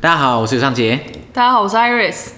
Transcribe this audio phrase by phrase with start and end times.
[0.00, 0.96] 大家好，我是尚杰。
[1.32, 2.28] 大家好，我是 Iris，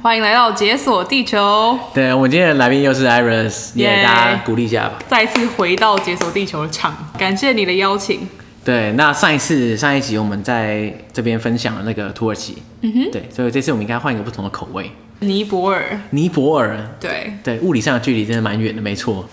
[0.00, 1.78] 欢迎来到解锁地球。
[1.92, 4.94] 对，我们今天的来宾又是 Iris，也给大家鼓励一下吧。
[5.06, 8.26] 再次回到解锁地球的场，感谢你的邀请。
[8.64, 14.90] 对，那上一次上一集我们在这边分享了那个土耳其，嗯哼，对，所以这次我们应该换一个不同的口味。
[15.18, 19.28] 尼泊尔，尼泊尔，对对，物理上的距离真的蛮远的，没错。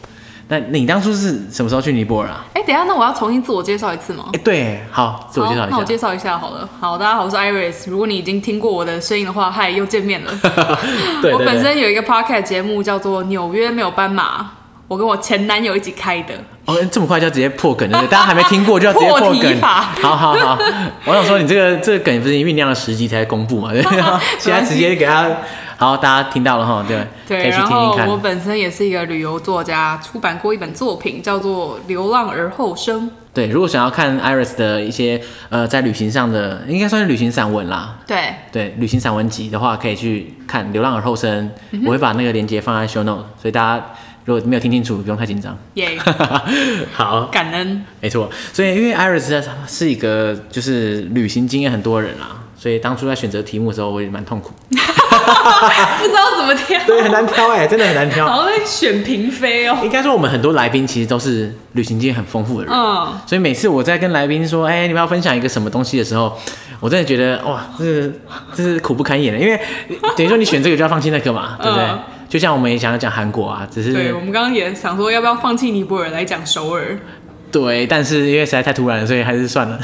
[0.50, 2.46] 那你当初是什么时候去尼泊尔啊？
[2.54, 4.26] 哎、欸，等一下，那我要重新自我介绍一次吗？
[4.28, 5.70] 哎、欸，对，好，自我介绍一下。
[5.72, 6.68] 那我介绍一下好了。
[6.80, 7.90] 好，大家好，我是 Iris。
[7.90, 10.32] 如果你已经听过我的声音的话，嗨，又见面了。
[11.34, 14.42] 我本身有一个 podcast 节目叫做《纽约没有斑马》，
[14.88, 16.34] 我跟我前男友一起开的。
[16.64, 18.00] 哦，这么快就要直接破梗了？
[18.08, 19.62] 大家还没听过就要直接 破梗？
[20.02, 20.58] 好好好，
[21.04, 23.74] 我想说你这个这个梗不是酝酿了十集才公布嘛？
[23.74, 23.82] 对，
[24.40, 25.30] 现在直接给他。
[25.78, 27.98] 好，大家听到了哈，对，对，可以去听听看。
[27.98, 33.04] 然后我本身也是一个旅游作家，出版过一本作品叫做《流浪而后生》。
[33.32, 38.00] 对，如果想要看 Iris 的一些呃在旅行上的，应该算是旅行散文啦。
[38.08, 43.86] 对，对，旅行散文集的话，可以去看《流浪而后生》嗯，我会把那个链接放在 Show Note，所以大家
[44.26, 45.56] 如果没有听清楚，不用太紧张。
[45.76, 45.96] 耶、
[46.92, 47.86] 好，感恩。
[48.02, 52.30] 没错，所以因为 Iris 是一个就是旅行经验很多的人啦。
[52.58, 54.52] 所以当初在选择题目的时候，我也蛮痛苦，
[56.00, 58.26] 不知道怎么挑，对，很难挑哎，真的很难挑。
[58.26, 59.78] 然后在选嫔妃哦。
[59.84, 66.38] 应该说我们很多来宾其实都是旅行经验很丰富的人，嗯，所以每次我在跟来宾说，哎、欸，你们要分享一个什么东西的时候，
[66.80, 68.20] 我真的觉得哇，这是
[68.54, 69.60] 这是苦不堪言的，因为
[70.16, 71.86] 等于说你选这个就要放弃那个嘛， 对不对？
[71.86, 76.98] 嗯、就像我们也想要讲韩国啊，只是对，我们刚刚也想说要不要放弃尼泊尔来讲首尔。
[77.50, 79.80] 对，但是因为实在太突然了，所以还是算了。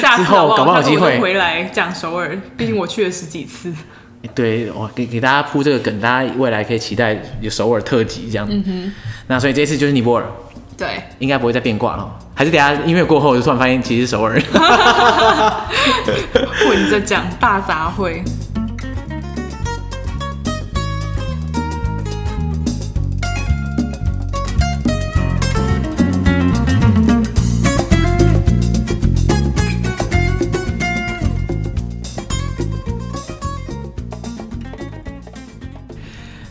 [0.00, 3.70] 下次 之后搞不好有机会回来讲首尔，毕竟我去了十几次。
[4.34, 8.46] 对，我给给大家铺这个梗，大家未来可以期待有首尔特辑这样。
[8.50, 8.92] 嗯哼。
[9.26, 10.24] 那所以这次就是尼泊尔。
[10.76, 11.02] 对。
[11.18, 14.40] 应该不会再变卦了，还是等下音乐过后我就突然发现其实是首尔。
[16.66, 18.22] 混着讲大杂烩。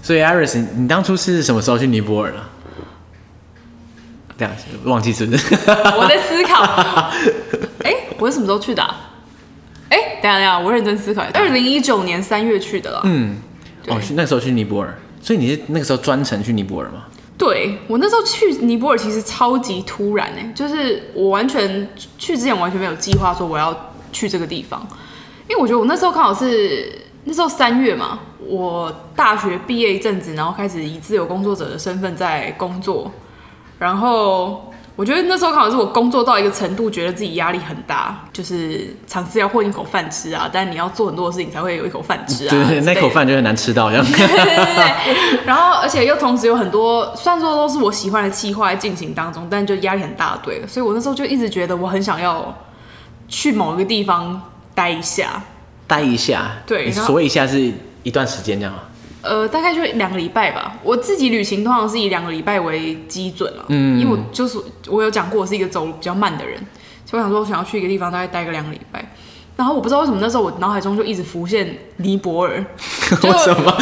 [0.03, 2.50] 所以，Iris，你当初是什么时候去尼泊尔了？
[4.38, 4.53] 这样
[4.84, 5.56] 忘记是不是？
[5.97, 6.62] 我在思考。
[7.84, 9.12] 哎、欸，我是什么时候去的、啊？
[9.90, 11.24] 哎、欸，等下等下，我认真思考。
[11.34, 13.00] 二零一九年三月去的了。
[13.06, 13.38] 嗯，
[13.88, 17.06] 哦，那时候去尼泊尔，所以你是那个时候专程去尼泊尔吗？
[17.38, 21.88] 对，我那时候去尼泊尔其实超级突然哎，就是我完全
[22.18, 24.85] 去之前完全没有计划说我要去这个地方，
[25.47, 27.00] 因为我觉得我那时候刚好是。
[27.25, 33.09] 那时候三月嘛，我大学毕业一阵子，然后开始以自由工作者的身份在工作，
[33.79, 44.03] 然后我觉得那时候刚好是我工作到一个程度，觉得自己压力很大，就是尝试要混一口饭吃啊，但你要做很多的事情才会有一口饭吃啊， 对对，那口饭就很难吃到这样。
[44.05, 52.53] 对对对，然后而且又同时有很多，虽然说都是我喜欢的计划在进行当中，但就压力很大，对，所以我那时候就一直觉得我很想要
[53.29, 54.41] 去某一个地方
[54.75, 55.41] 待一下。
[55.93, 57.71] 待一下，对，所以一下是
[58.01, 58.79] 一段时间这样吗？
[59.21, 60.75] 呃，大概就两个礼拜吧。
[60.83, 66.57] 我自己旅行通常是以两个礼拜为基准了，嗯，因为我就是我有讲过，我是一个走路比较慢的人，
[67.05, 69.13] 所以我想说，我想要去一个地方，大概待个两个礼拜。
[69.55, 72.65] 然后我不知道为什么那时候我脑海中就一直浮现尼泊尔，
[73.21, 73.29] 就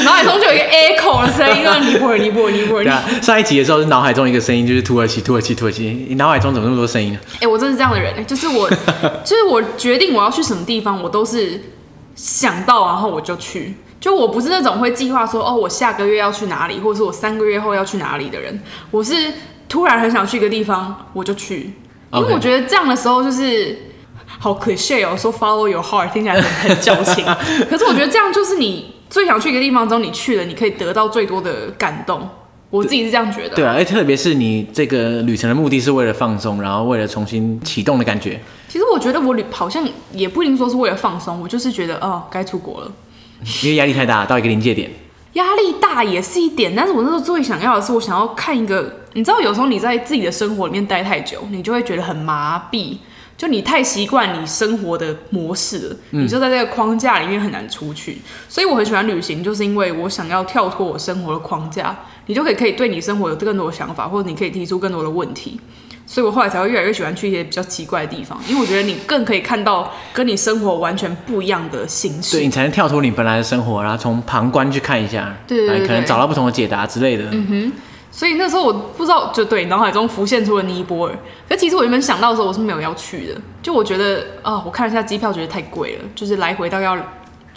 [0.03, 2.83] 脑海中就有一个 echo 的声音， 说尼泊尔，尼泊尔，尼泊尔。
[2.83, 6.05] 对啊，上一集的时候是脑海中一个声音，就是土耳其，土耳其，土耳其。
[6.09, 7.19] 你脑海中怎么那么多声音呢？
[7.35, 8.69] 哎、欸，我真的是这样的人，就是我，
[9.23, 11.59] 就是我决定我要去什么地方，我都是。
[12.21, 13.73] 想到，然后我就去。
[13.99, 18.61] 就我不是那种会计划说，哦，我下个月要去哪里，或者是我三个月后要去哪里的人。
[18.91, 19.33] 我是
[19.67, 21.73] 突然很想去一个地方，我就去。
[22.13, 23.75] 因为我觉得这样的时候就是
[24.39, 27.25] 好 cliché 哦，说 follow your heart 听起来很很矫情。
[27.69, 32.29] 可是我觉得这样就是你最想去一个地方之后，你去了，你可以得到最多的感动。
[32.71, 33.55] 我自己是这样觉得。
[33.55, 38.39] 对啊，而特别是你这个旅程的目的是为了放松，然后为了重新启动的感觉。
[38.67, 42.91] 其实我觉得我旅好像也不一定说是为了放松，我就是觉得哦，该出国了，
[43.61, 44.89] 因为压力太大，到一个临界点。
[45.33, 52.97] 压力大也是一点，但是我那时候最想要的是，我想要看一个，你知道，有时候你在自己的生活里面待太久，你就会觉得很麻痹，
[53.37, 58.13] 就你太习惯你生活的模式了，你就在这个框架里面很难出去。
[58.13, 58.29] 嗯。
[58.49, 65.59] 所以我很喜欢旅行，就是因为我想要跳脱我生活的框架，你就可以可以对你生活有更多的想法，或者你可以提出更多的问题。
[66.05, 72.35] 所以我后来才会越来越喜欢去一些比较奇怪的地方，因为我觉得你更可以看到跟你生活完全不一样的形式。
[72.35, 77.25] 对，你才能跳脱你本来的生活，然后从旁观去看一下，对，对，对，对，可能找到不同的解答之类的。
[77.31, 77.71] 嗯哼，
[78.11, 81.17] 所以那时候我不知道，就对脑海中浮现出了尼泊尔。
[81.47, 83.35] 可其实我原本想到的时候，我是没有要去的。
[83.61, 86.97] 就我觉得啊、呃，我看了一下机票，觉得太贵了，就是来回大概要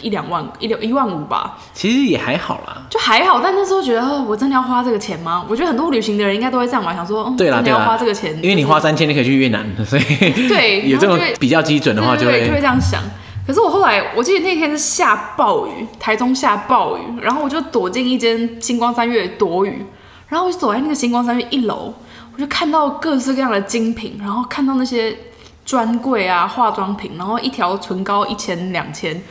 [0.05, 1.57] 一两万，一两一万五吧。
[1.73, 3.41] 其实也还好啦，就还好。
[3.41, 5.43] 但那时候觉得，哦、我真的要花这个钱吗？
[5.49, 10.03] 我觉得很多旅行的人应该都会这样吧，想说，嗯，对啦，真的要花这个钱，因为你花三千，你可以去越南， 所以
[10.47, 13.01] 对， 有这种比较基准的话，就会就会这样想。
[13.47, 19.85] 可是我后来，我记得那天是下暴雨，台中下暴雨，然后我就躲进一间星光三月躲雨。
[20.27, 21.93] 然后我就走在那个星光三月一楼，
[22.33, 25.15] 我就看到各式各样的精品，然后看到那些
[25.63, 29.21] 专柜啊、化妆品，然后一条唇膏一千、两千，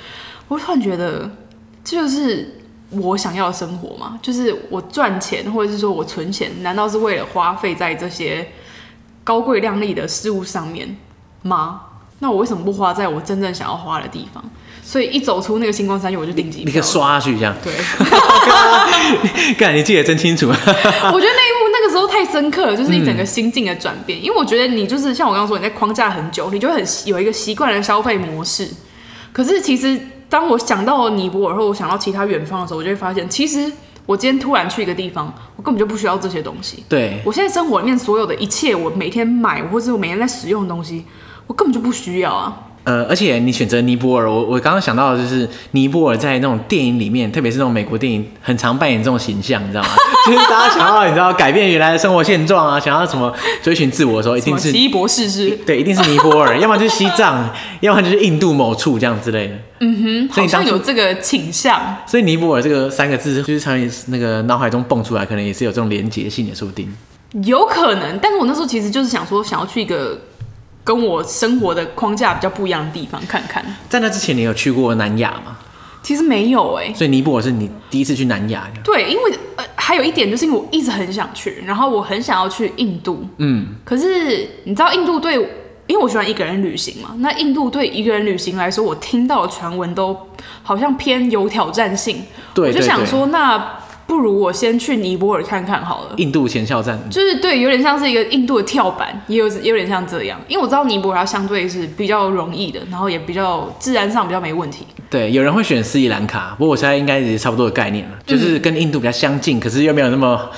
[0.48, 1.30] 我突然觉得
[1.84, 2.60] 这就是
[2.90, 4.18] 我想要的生活嘛？
[4.22, 8.46] 就是我赚钱，或者是说我存钱，难道是为了花费在这些
[9.22, 10.96] 高贵亮丽的事物上面
[11.42, 11.80] 吗？
[12.20, 14.42] 那我为什么不花在我真正想要花的地方？
[14.82, 17.54] 所以一走出那个星光三月，我就订机票，你可以刷下去这样。
[17.64, 17.72] 对，
[19.56, 20.46] 干，你记得真清楚。
[20.52, 24.18] 我觉得那一幕那个时候太深刻了，就是一整个心境的转变。
[24.20, 28.68] 嗯、因为我觉得你就是像我刚刚说，你在框架很久，你就很有一个习惯的消费模式。
[29.32, 29.98] 可是其实
[30.34, 33.70] 当我想到尼泊尔，或我想到其他远方的时候，我就会发现，其实
[34.04, 36.82] 我今天突然去一个地方，我根本就不需要这些东西。
[36.88, 41.04] 对，我现在生活里面所有的一切，我每天买或者我每天在使用的东西，
[41.46, 42.63] 我根本就不需要啊。
[42.84, 49.88] 呃，而且你选择尼泊尔，我我刚刚想到的就是尼泊尔在那种电影里面，特别是那种美国电影，很常扮演这种形象，你知道吗？
[50.26, 53.32] 就是大家想要你知道改变原来的生活现状啊，想要什么
[53.62, 55.50] 追寻自我的时候，一定是奇异博士是？
[55.66, 57.48] 对，一定是尼泊尔，要么就是西藏，
[57.80, 59.54] 要么就是印度某处这样之类的。
[59.80, 61.80] 嗯哼，好像有这个倾向。
[62.06, 66.94] 所以尼泊尔这个三个字，就是从那个脑海中蹦出来，可能也是有这种连结性，的说不定。
[67.44, 70.18] 有可能，但是我那时候其实就是想说，想要去一个。
[70.84, 73.64] 跟我生活的框架比较不一样的地方看看。
[73.88, 75.56] 在那之前，你有去过南亚吗？
[76.02, 76.94] 其实没有哎、欸。
[76.94, 78.70] 所以尼泊尔是你第一次去南亚？
[78.84, 83.26] 对，因为呃还有一点就是因为我一直很想去，然后我很想要去印度。
[83.38, 83.68] 嗯。
[83.84, 85.34] 可是你知道印度对，
[85.86, 90.14] 因为我喜欢一个人旅行嘛，那印度对一个人旅行来说，我听到的传闻都
[90.62, 92.22] 好像偏有挑战性。
[92.52, 92.68] 对。
[92.68, 93.78] 我就想说那。
[94.06, 96.14] 不如我先去尼泊尔看看好了。
[96.16, 100.40] 印度前哨站就是对，有点像是一个印度的跳板，也有也有点像这样。
[100.46, 104.86] 因为我知道尼泊尔它相对是比较容易的，然后也比较自然上比较没问题。
[105.10, 110.50] 对，有人会选斯里兰卡，不过我现在应该也是差不多的概念了，就是跟印度比较相近，可是又没有那么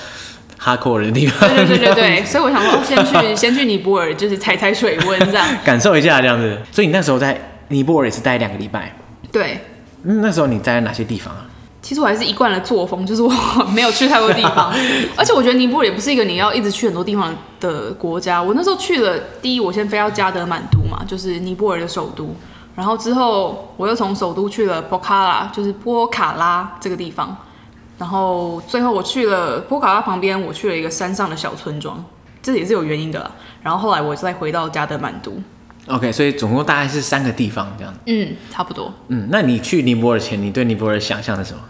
[0.59, 1.47] hardcore 的地方。
[1.49, 6.57] 对对对对对，所以我想说先去先去尼泊尔，就是踩踩水温这样， 感受一下这样子。
[6.71, 7.39] 所以你那时候在
[7.69, 8.95] 尼泊尔也是待两个礼拜。
[9.31, 9.59] 对，
[10.03, 11.45] 那时候你在哪些地方啊？
[11.87, 13.31] 其实我还是一贯的作风， 就是我
[13.73, 14.73] 没有去太多地方，
[15.15, 18.43] 而且我觉得尼泊尔也不是一个你要一直去很多地方的国家。
[18.43, 22.35] 我那时候去了，第一我先飞到加德满都嘛，就是尼泊尔的首都，
[22.75, 27.37] 然后之后我又从首都去了波卡拉，就是波卡拉这个地方，
[27.97, 32.03] 然后最后我去了波卡拉旁边，我去了一个山上的小村庄，
[32.43, 33.31] 这也是有原因的啦。
[33.63, 35.31] 然后后来我再回到加德满都。
[35.87, 37.93] OK，所以总共大概是三个地方这样。
[38.07, 38.93] 嗯，差不多。
[39.07, 41.61] 嗯，那你去尼泊尔前，你对尼泊尔想象的什么？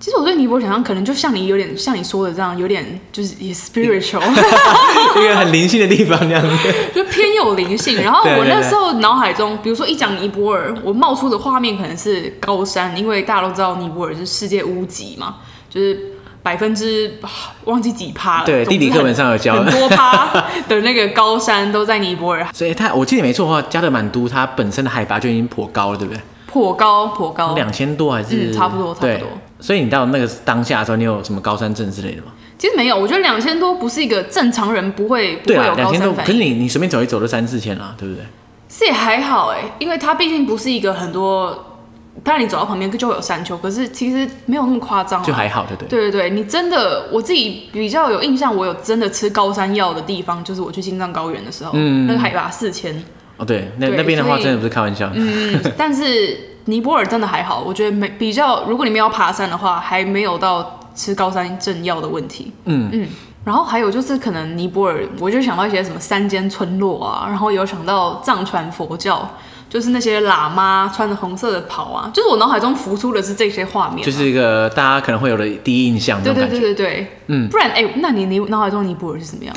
[0.00, 8.02] 其实我对尼泊尔想象可能就像你有点像你说的这样，有点就是也 spiritual，一个很灵性的地方这样子，就偏有灵性。
[8.02, 15.36] 然后我那时候脑海中，比如说一讲尼泊尔，我冒出的画面可能是高山，因为大家都知道尼泊尔是世界屋脊嘛，
[15.68, 16.12] 就是
[16.42, 17.18] 百分之
[17.64, 18.46] 忘记几趴了。
[18.46, 20.32] 对，地理课本上有教很多趴
[20.66, 22.48] 的那个高山都在尼泊尔。
[22.54, 26.22] 所以它我记得没错的话，加德满都它本身的海拔就已经颇高了，对不对？
[26.46, 28.50] 颇高，颇高，两千多还是？
[28.50, 29.28] 嗯，差不多，差不多。
[29.60, 32.32] 所以你到那个当下的时候，你有什么高山症之类的吗？
[32.58, 35.84] 其实没有，我觉得两千多不是一个正常人不会不会有高山反应。
[35.84, 38.22] 对啊，两千多，可是你你随便走一走都三四千了，对不对？
[38.68, 41.78] 是也还好哎，因为它毕竟不是一个很多，
[42.22, 45.88] 当然你走到旁边就会有山丘，可是其实没有那么夸张，就还好，对不对？
[45.88, 53.02] 对对对，你真的我自己比较有印象，我有真的吃高山药的地方，就是我去青藏高原的时候，嗯，那个海拔四千。
[53.38, 55.10] 哦，对，那那边的话真的不是开玩笑。
[55.14, 56.49] 嗯，但是。
[56.66, 58.64] 尼泊尔真的还好，我觉得没比较。
[58.64, 62.52] 如果你们要爬山的话，还没有到吃高山症药的问题。
[62.64, 63.08] 嗯嗯。
[63.42, 69.26] 然后还有就是，可能尼泊尔，我就想到一些什么山间村落啊，然后有想到藏传佛教，
[69.68, 76.22] 就是那些喇嘛穿着红色的袍啊，就是我脑海中浮出的是这些画面，就是一个大家可能会有的第一印象。
[76.22, 77.48] 对对对对对，嗯。
[77.48, 79.56] 不然，哎、欸，那你你脑海中尼泊尔是什么样？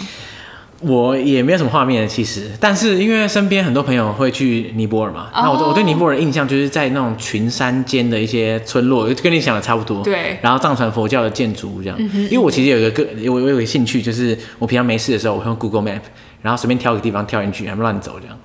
[0.85, 5.45] 我也没有什么画面其实，但是因为身边很多朋友会去尼泊尔嘛，oh.
[5.45, 10.03] 那我我对尼泊尔的印象就是在那种群山间的一些村落，跟你想的差不多。
[10.03, 10.37] 对。
[10.41, 16.01] 然后藏传佛教的建筑物这样，嗯、因为我其实有一个个，我我有个兴趣，就是我平常没事的时候，我会用 Google Map，
[16.41, 18.37] 然后随便挑个地方跳进去，然后乱走这样。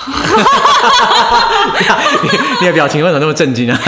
[2.60, 3.78] 你的表情为什么那么震惊啊？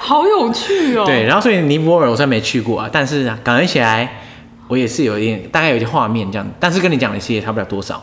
[0.00, 1.04] 好有趣哦。
[1.06, 4.22] 对，然后所以尼泊尔我虽然没去过啊，但是感觉起来。
[4.68, 8.02] 我也是有一点大概有一些画面这样，但是跟你讲的其实也差不了多少。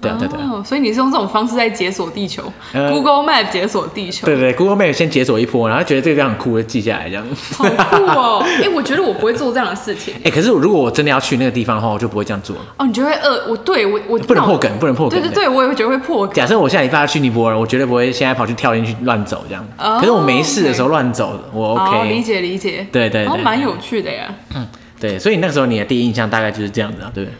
[0.00, 4.24] 对啊对对，所以你是用这种方式在解锁地球，Google Map 解锁地球。
[4.24, 7.26] 对对，Google Map 先解锁一波，然后觉得这个地方很酷，就记下来这样。
[7.54, 8.42] 好酷哦！
[8.64, 10.14] 哎，我觉得我不会做这样的事情。
[10.24, 12.56] 哎，可是如果我真的要去那个地方的话，我就不会这样做。
[12.78, 13.50] 哦，你就会饿？
[13.50, 15.20] 我对我我不能破梗，不能破梗。
[15.20, 16.34] 对对对，我也会觉得会破梗。
[16.34, 19.62] 假设我下礼拜要去尼泊尔，我绝对不会现在跑去跳进去乱走这样。
[20.00, 22.08] 可是我没事的时候乱走，我 OK。
[22.08, 22.86] 理解理解。
[22.90, 24.34] 对对对，蛮有趣的呀。
[24.54, 24.66] 嗯，
[25.00, 27.34] 对，所以那个时候你的第一印象大概就是这样子啊，对不对？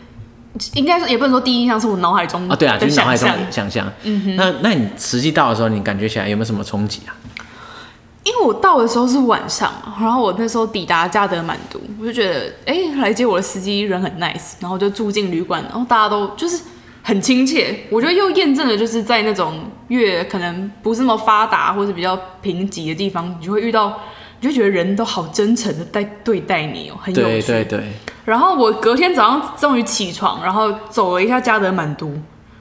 [0.75, 3.90] 应该说也不能说第一印象是我脑海中啊，对啊，就是脑海中想象。
[4.02, 7.14] 嗯哼，那那你实际到的时候，你感觉起来有没有什么冲击啊？
[8.25, 16.61] 因为我到的时候是晚上，然后我那时候抵达加德满都，我就觉得，哎、欸，来接我的司机人很 nice，然后就住进旅馆，然后大家都就是
[17.02, 17.79] 很亲切。
[17.90, 23.99] 我觉得又验证了，就是在那种越可能不是那么发达或者比较贫瘠的地方，你就会遇到。
[24.41, 27.43] 你就觉得人都好真诚的在对待你哦，很有趣。
[27.43, 27.93] 对对对。
[28.25, 32.13] 然后我隔天早上终于起床，然后走了一下加德满都。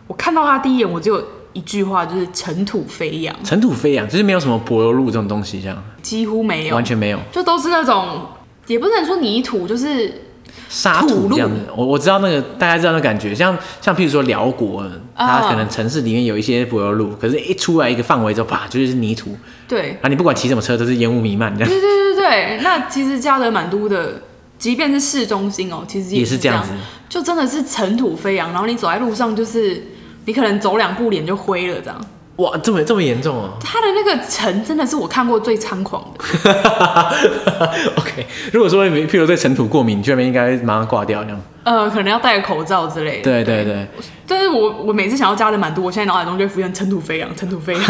[0.07, 3.35] 我看到他第一眼，我只有一句话，就是尘土飞扬。
[3.43, 5.83] 尘土飞扬，就是没有什么柏油路这种东西，这样。
[6.01, 8.25] 几乎没有，完全没有，就都是那种，
[8.67, 10.28] 也不能说泥土，就是。
[10.69, 14.85] 沙土这样子，我我知道那个大家知道那感觉，像像譬如说辽国，
[15.17, 19.35] 它可能城市里面有一些柏油路，可是一出来一个范围之后，啪就是泥土。
[19.67, 21.69] 对，啊，你不管骑什么车都是烟雾弥漫这样。
[21.69, 24.21] 对对对对，那其实加德满都的，
[24.59, 26.69] 即便是市中心哦，其实也是这样子，
[27.09, 29.83] 就真的是尘土飞扬，然后你走在路上，就是
[30.25, 32.05] 你可能走两步脸就灰了这样。
[32.39, 33.49] 哇，这么这么严重哦！
[33.61, 36.23] 它的那个尘真的是我看过最猖狂的。
[37.97, 41.41] OK，如果说譬如对尘土过敏，你这边应该马上挂掉这样。
[41.63, 43.23] 呃，可能要戴个口罩之类的。
[43.23, 43.85] 对对对。
[44.25, 47.85] 但是我我每次想要加的蛮多，我现在脑海中就会浮现尘土飞扬， 尘土飞扬，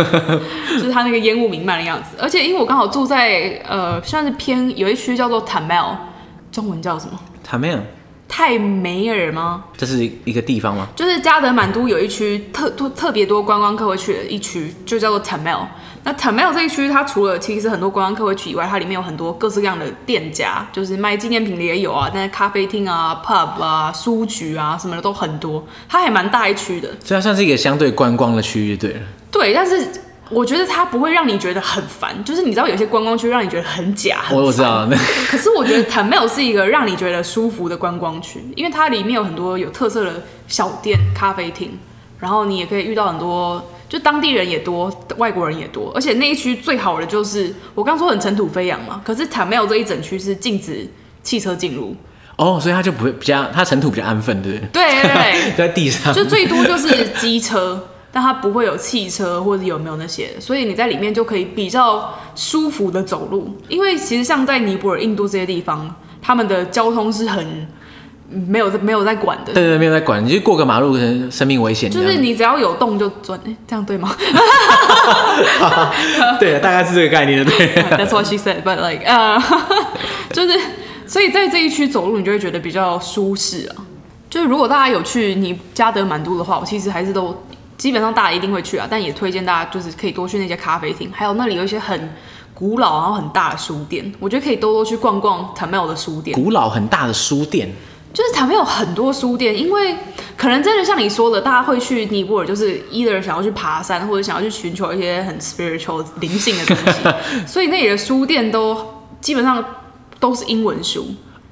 [0.72, 2.18] 就是它那个烟雾弥漫的样子。
[2.20, 5.96] 而且因为我刚好住在呃，算是偏有一区叫做 Thamel，
[6.52, 7.82] 中文叫什么？Thamel。
[8.30, 9.66] 泰梅尔吗？
[9.76, 10.88] 这是一个地方吗？
[10.96, 15.66] 就是加德满都有一区特特特别多观光客会去的一区，就叫做 Thamel。
[16.04, 26.88] 那 Thamel 这一区，它除了其实很多观光客会去以外，它里面有很多各式各样的店家，就是卖纪念品的也有啊，但是咖啡厅啊、pub 啊、书局啊什么的都很多，它还蛮大一区的。
[27.04, 29.00] 所以它算是一个相对观光的区域，对了。
[29.32, 29.86] 对，但是。
[30.30, 34.20] 我觉得它不会让你觉得很烦，就是你知道有些观光区让你觉得很假。
[34.32, 34.88] 我知道。
[35.30, 41.78] 可是我觉得 Thamel 是一个让你觉得舒服的观光区，因为它里面有很多有特色的小店、咖啡厅，
[42.20, 45.92] 然后你也可以遇到很多，就当地人也多，外国人也多。
[45.96, 50.88] 而且那一区最好的就是我刚说很尘土飞扬嘛，可是 Thamel 这一整区是禁止
[51.24, 51.96] 汽车进入。
[52.36, 54.70] 哦，所以它就不会比较，它尘土比较安分，对不对？
[54.72, 57.88] 对对对， 在地上，就最多就是机车。
[58.12, 63.56] 但它不会有汽车或者有没有那些，所以你在里面就可以比较舒服的走路。
[63.68, 67.68] 因为其实像在尼泊尔、印度这些地方，他们的交通是很
[68.28, 69.54] 没有没有在管的。
[69.54, 71.90] 对对，没有在管，你就过个马路可能生命危险。
[71.90, 74.16] 就是你只要有动就转，欸，这样对吗？
[76.40, 77.68] 对，大概是这个概念，对。
[77.92, 79.40] That's what she said, but like，呃，
[80.34, 80.60] 就是
[81.06, 83.76] 所以在这一区走路，你就会觉得比较舒适啊。
[84.32, 87.44] 就是如果大家有去你加德满都的话，我其实还是都。
[87.80, 92.14] 基本上大家一定会去啊，但也推荐大家就是可以多去那些咖啡厅，还有那里有一些很
[92.54, 96.40] 古老然后很大的书店，我觉得可以多多去逛逛 Thamel 的书店。
[96.40, 97.74] 古老很大的书店，
[98.14, 99.96] 就是 Thamel 有很多书店，因为
[100.36, 108.78] 可能真的像你说的，大家会去尼泊尔，就是 either 想要去爬山，或者想要去寻求一些很 spiritual 灵性的东西， 所以那里的书店都
[109.22, 109.64] 基本上
[110.20, 111.08] 都是英文书。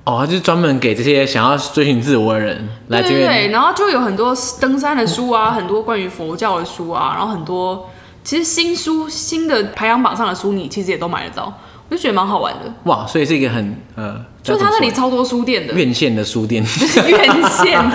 [0.08, 3.20] 哦，就是专门给这些想要追寻自我的人来这边。
[3.20, 7.90] 对，对，然后就有很多登山的书啊，很多关于佛教的书啊，然后很多
[8.24, 11.54] 其实新书新的排行榜上的书，你其实也都买得到，
[11.90, 12.74] 我就觉得蛮好玩的。
[12.84, 16.64] 哇，所以是一个很呃，就是他那里超多书店的，院线的书店，
[17.06, 17.92] 院线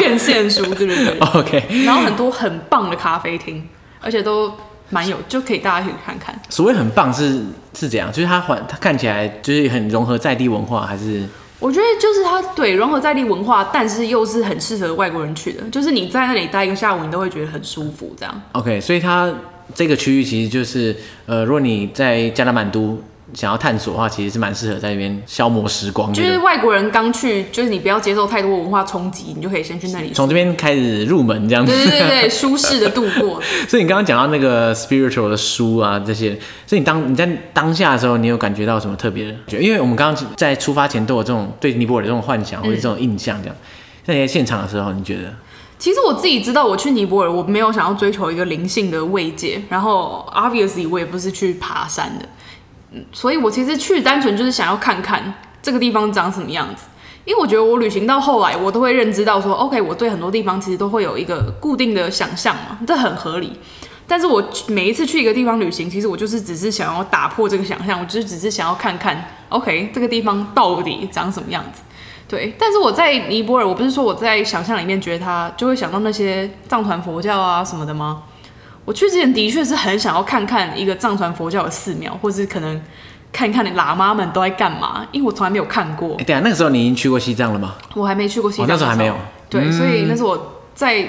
[0.00, 1.18] 院线书，对不对？
[1.40, 1.84] OK。
[1.84, 3.64] 然后很多很棒的咖啡厅，
[4.00, 4.52] 而且都
[4.90, 6.36] 蛮有，就可以大家去看看。
[6.48, 7.44] 所谓很棒是
[7.78, 11.22] 是怎样，就是它环它看起来就是很融合在地文化，还是？
[11.58, 15.62] 我觉得就是它对融合在地文化，但是又是很适合外国人去的。
[15.70, 18.42] 就是你在那里待一个下午，你都会觉得很舒服，这样。
[18.52, 19.32] OK，所以它
[19.74, 20.94] 这个区域其实就是，
[21.26, 23.02] 呃，如果你在加拉满都。
[23.34, 26.12] 想要探索的话，其实是蛮适合在那边消磨时光。
[26.12, 31.72] 就是外国人刚去，就是你不要接受太多文化冲击，你就可以先去那里，从这边开始入门这样子。
[31.72, 33.40] 对对对，舒适的度过。
[33.68, 39.58] 所以你刚刚讲到那个 spiritual 的书啊，这些，所以你当你在当下的时候，你有感觉到什么特别的？
[39.60, 43.56] 因为我们刚刚在出发前都有这种对尼泊尔的这种幻想或者这种印象，这样。
[44.04, 45.34] 在、嗯、现场的时候，你觉得？
[45.76, 52.24] 其实我自己知道，我去尼泊尔，我没有想要追求一个灵性的慰藉，然后 obviously 我也不是去爬山的。
[53.12, 56.84] 所以，我其实去单纯就是想要看看这个地方长什么样子，
[57.24, 63.58] 因为我觉得我旅行到后来，我都会认知到说，OK，我对很多地方其实都会有一个固定的想象嘛，这很合理。
[64.06, 71.80] 但是我每一次去一个地方旅行，其实我就是只是想要打破这个想象，我就是只是想要看看，OK，这个地方到底长什么样子。
[72.28, 78.24] 对，但是我在尼泊尔，我不是说我在想象里面觉得他就会想到那些藏传佛教啊什么的吗？
[78.84, 82.80] 我去之前的确是很想要看看一个藏传佛教的寺庙，或是可能。
[83.36, 86.14] 看一看你喇嘛们都在干嘛，因为我从来没有看过。
[86.20, 87.74] 哎，对啊，那个时候你已经去过西藏了吗？
[87.96, 89.16] 我还没去过西藏，那时候还没有。
[89.50, 91.04] 对，嗯、所以那是我在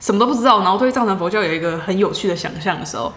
[0.00, 3.12] 什么都不知道，然后对藏传佛教有一个很有趣的想象的时候。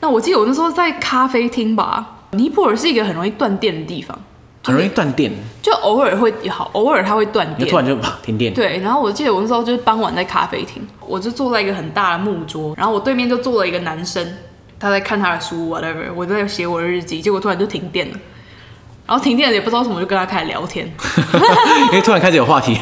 [0.00, 4.18] 那我记得我那时候在咖啡厅吧，尼泊尔是一个很容易断电的地方，
[4.66, 5.32] 很容易断电，
[5.62, 8.52] 就偶尔会好，偶尔它会断电，突然就啪停电。
[8.52, 14.26] 对，然后我记得我那时候就是傍晚在咖啡厅，我就坐在一个很大的木桌，然后我对面就坐了一个男生。
[14.78, 18.18] 他在看他的书，whatever，我在写我的日记，结果突然就停电了，
[19.06, 20.86] 然后停电了也不知道什么，就跟他开始聊天，
[21.88, 22.78] 因为突然开始有话题，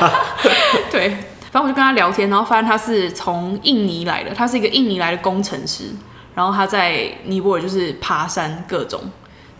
[0.90, 1.10] 对，
[1.50, 5.90] 反正我就跟他聊天，然后发现他是从印尼来的，他是一个印尼来的工程师，
[6.34, 8.98] 然后他在尼泊尔就是爬山各种，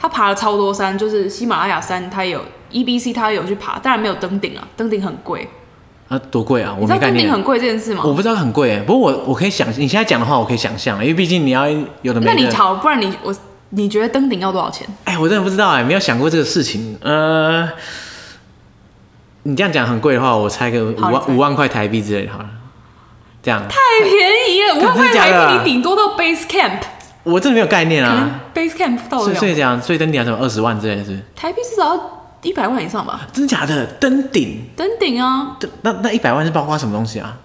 [0.00, 2.40] 他爬了超多山，就是喜马拉雅山，他有
[2.72, 5.48] EBC，他有去爬，当然没有登顶啊，登顶很贵。
[6.08, 6.74] 啊，多贵啊！
[6.76, 7.14] 我没概念。
[7.14, 8.02] 你知道登顶很贵这件事吗？
[8.04, 11.68] 我不知道很贵哎，不过我我可以想，你现在讲的话，我可以想象，因为毕竟你要
[12.02, 12.32] 有的没的。
[12.32, 13.32] 那你好，不然你我
[13.68, 14.84] 你觉得登顶要多少钱？
[15.04, 16.98] 哎，我真的不知道哎，没有想过这个事情。
[17.02, 17.68] 呃，
[19.44, 22.46] 你这样讲很贵的话，我猜个五万五万块台币之类的，好了，
[23.42, 23.62] 这样。
[23.68, 24.12] 太便
[24.50, 26.80] 宜了，五万块台币，你顶多到 base camp。
[27.22, 28.40] 我真的没有概念啊。
[28.54, 29.34] base camp 到了。
[29.34, 31.18] 所以这样，所以登顶要什么二十万之类的是？
[31.34, 32.20] 台币至少要。
[32.42, 33.20] 一百万以上吧？
[33.34, 33.84] 真的假的？
[34.00, 34.64] 登顶？
[34.74, 35.58] 登顶啊！
[35.82, 37.36] 那那一百万是包括什么东西啊？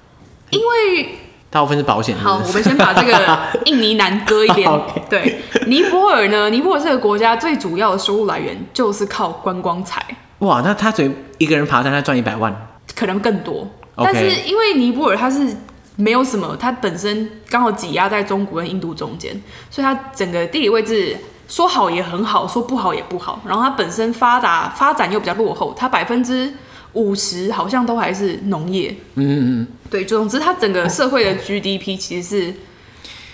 [0.51, 1.09] 因为
[1.49, 2.17] 大部分是保险。
[2.17, 4.71] 好，我们先把这个 印尼男搁一边。
[5.09, 6.49] 对，尼泊尔呢？
[6.49, 10.01] 尼泊尔这个国家最主要的收入来源就是靠观光财。
[10.39, 12.55] 哇，那他只一个人爬山，他赚一百万？
[12.95, 13.67] 可能更多。
[13.97, 15.45] 但是因为尼泊尔它是
[15.95, 21.17] 没有什么，它本身刚好挤压在中国跟印度中间，所以它整个地理位置。
[21.47, 23.39] 说好也很好，说不好也不好。
[23.45, 26.51] 然后它本身发达发展又比较落后，它百分之
[26.93, 28.89] 五十好像都还是农业。
[29.13, 32.53] 嗯嗯嗯，对，总之它整个社会的 GDP 其实是，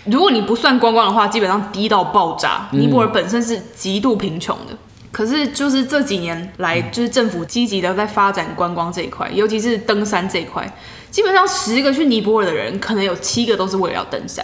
[0.04, 2.68] 如果你不算观光的话，基本上低到爆炸。
[2.74, 4.78] 尼泊尔本身是极度贫穷的，
[5.10, 10.70] 可是就是这几年来，就是政府积极的在发展观光这一块，尤其是登山这一块，
[11.12, 14.44] 基本上十个去尼泊尔的人，可能有七个都是为了要登山。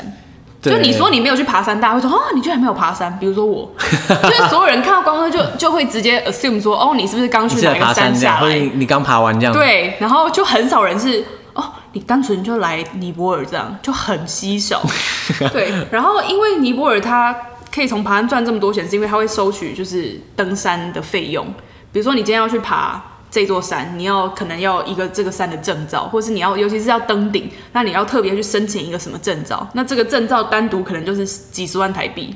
[0.62, 3.18] 就你说你没有去爬山，大家会说啊，你居然没有爬山。
[3.20, 8.60] 比如说我， 就是所有人看到光哥就就会直接 assume 说，哦，你是不是刚去哪个山下来？
[8.74, 9.54] 你刚爬完这样。
[9.54, 14.82] 对，然后就很少人是哦，你单纯就来尼泊尔这样，就很稀少。
[15.54, 17.34] 对，然后因为尼泊尔它
[17.74, 21.46] 可以从爬山赚这么多钱，是因为它会收取就是登山的费用。
[21.94, 23.02] 比如说你今天要去爬。
[23.30, 29.68] 这座山，你要可能要一个这个山的证照，或是你要，尤其是要登顶，那你要特别去申请一个什么证照？
[29.74, 32.34] 那这个证照单独可能就是几十万台币。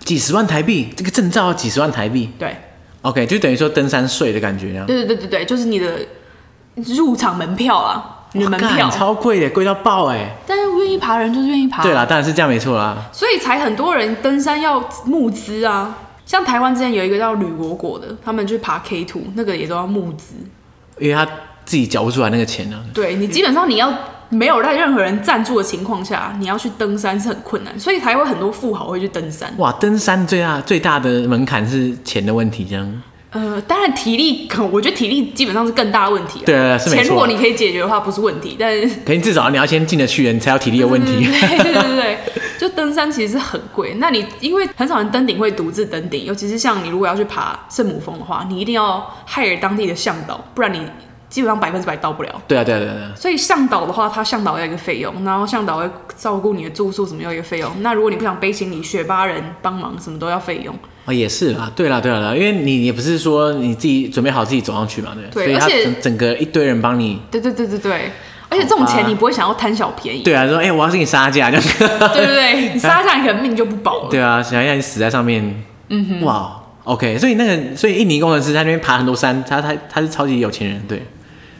[0.00, 2.28] 几十万台币，这个证照要几十万台币？
[2.36, 2.56] 对
[3.02, 4.84] ，OK，就等于说登山税的感觉啊。
[4.84, 5.96] 对对对对对，就是你的
[6.74, 10.34] 入场门票啊，你的门票超贵的，贵到爆哎！
[10.44, 11.84] 但是愿意爬人就是愿意爬。
[11.84, 13.08] 对啦，当然是这样没错啦。
[13.12, 15.96] 所以才很多人登山要募资啊。
[16.32, 20.32] 像台湾之前有一个叫吕果果的，他们去爬 K Two，那个也都要募资，
[20.98, 21.26] 因为他
[21.66, 22.88] 自己缴不出来那个钱呢、啊。
[22.94, 23.92] 对，你基本上你要
[24.30, 29.52] 没有在任何人赞助的情况下，你要去登山是很困难，所以才会很多富豪会去登山。
[29.58, 33.02] 哇，登山最大最大的门槛是钱的问题，这样。
[33.32, 36.42] 呃，当然体力，我觉得体力基本上是更大的问题、啊。
[36.44, 37.02] 对，对，对，是没错。
[37.02, 41.12] 钱如果你可以解决的话，不是问题，但是肯定至少你要先进得去，你才有体力的问题。
[41.24, 42.18] 嗯、对对对对，
[42.58, 43.94] 就登山其实是很贵。
[43.94, 50.82] 那你因为很少人登顶会独自登顶，尤其是像你如果要去爬圣母峰的话，你一定要 hire 当地的向导，不然你
[51.30, 52.42] 基本上百分之百到不了。
[52.46, 52.92] 对啊对啊对啊。
[52.92, 57.72] 对啊，所以向导的话，他向导要一个费用，然后向导会照顾你的住宿什么要一个费用。
[57.80, 60.78] 那如果你不想背行李，雪巴人帮忙什么都要费用。
[61.04, 68.12] 啊、哦，也是啦，对啦，对啦，因为你也不是说你自己准备好自己走上去嘛，对，对，所以他整整个一堆人帮你，对对对对对，
[68.48, 71.64] 而且这种钱你不会想要贪小便宜，对啊，说哎、欸，我要是你杀价，这样，
[72.14, 81.02] 对对对，你杀价你可能命就不保了， 对啊，想要你死在上面，嗯哼，哇，OK，所以那个，所以印尼工程师在那边爬很多山，他他他是超级有钱人，对，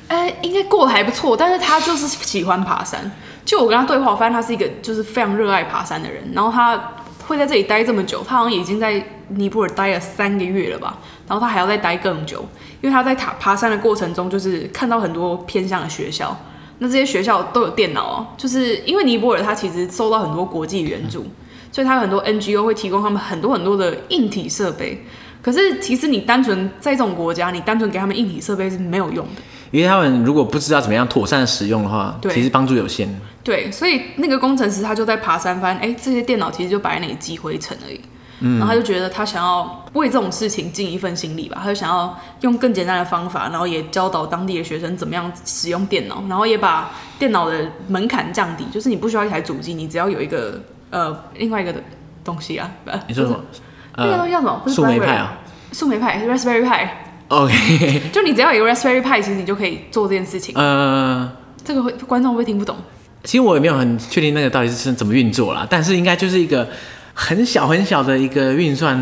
[0.06, 3.10] 哎、欸，应该过得还不错，但是他就是喜欢爬山，
[3.44, 6.80] 就我跟他对话，我发现他是一个就是非常热爱爬山的人，然后他。
[7.26, 12.44] 会在这里待这么久，他好像已经在尼泊尔待了三个月了吧，然后他还要再待更久，
[12.80, 16.36] 因为他在爬爬山的过程中，就是看到很多偏向的学校，
[16.78, 21.24] 那这些学校都有电脑哦，就是因为尼泊尔他其实受到很多国际援助，
[21.70, 25.04] 所以他有很多 NGO 会提供他们很多很多的硬体设备，
[25.40, 32.32] 可是其实你单纯在这种国家，你单纯给他们硬体设备是没有用的，因为他们如果不知道怎么样妥善使用的话，对。
[32.34, 33.08] 其实帮助有限。
[33.44, 38.00] 对，所以那个工程师他就在爬山，发现哎，这些电脑其实就摆在那里积灰尘而已。
[38.44, 51.80] 嗯，然后他就觉得他想要为这种事情尽一份心力吧，他就想要用更简单的方法，然后也教导当地的学生怎么样使用电脑，然后也把电脑的门槛降低，就是你不需要一台主机，你只要有一个呃另外一个的
[52.24, 52.70] 东西啊。
[53.06, 53.40] 你说什么？
[53.96, 54.62] 那个东西叫什么？
[54.66, 55.38] 树莓派啊？
[55.72, 56.88] 树莓派，Raspberry Pi。
[57.28, 60.54] OK，就你只要有一个 Raspberry Pi，其实你就可以做这件事情。
[60.56, 61.30] 呃，
[61.64, 62.76] 这个会观众会听不懂？
[63.24, 66.68] 其实我也没有很确定那个到底是怎么运作啦，但是应该就是一个。
[67.14, 68.96] 很小很小的一个运算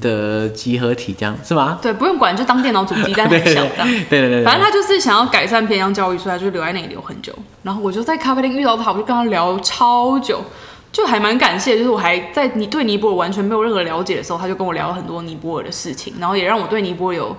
[0.00, 1.78] 的集合体，这样是吗？
[1.80, 3.84] 对，不用管，就当电脑主机，但很小的。
[4.10, 4.44] 对对对，对。
[4.44, 7.32] 反正他就是想要改善偏向教育，所以他就留在那里留很久。
[7.62, 10.42] 然后我就在咖啡厅遇到他，我就跟他聊超久，
[10.90, 11.78] 就还蛮感谢。
[11.78, 17.36] 就是我还在你对尼泊尔完全没有任何了解的时候，他就跟我聊了很多尼泊尔的事情，然后也让我对尼泊尔有。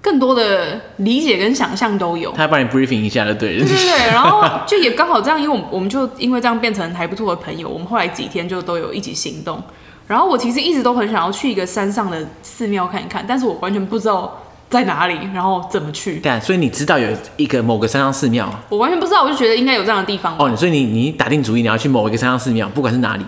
[0.00, 3.66] 更多的理解跟想象都有，他还帮你 briefing 一下就对了。
[3.66, 9.62] 对对对，然后 就也刚好这样，因为我们我们就因为这样变成还不错的朋友，我们后来几天就都有一起行动。
[10.06, 16.18] 然后我其实一直都很想要去一个山上的寺庙看一看，但是我完全不知道在哪里，然后怎么去。
[16.20, 18.48] 对啊，所以你知道有一个某个山上寺庙？
[18.70, 20.34] 我完全不知道，我就觉得应该有这样的地方。
[20.38, 23.24] 哦，所以你你打定主意你要去某一个山上寺庙，不管是哪里。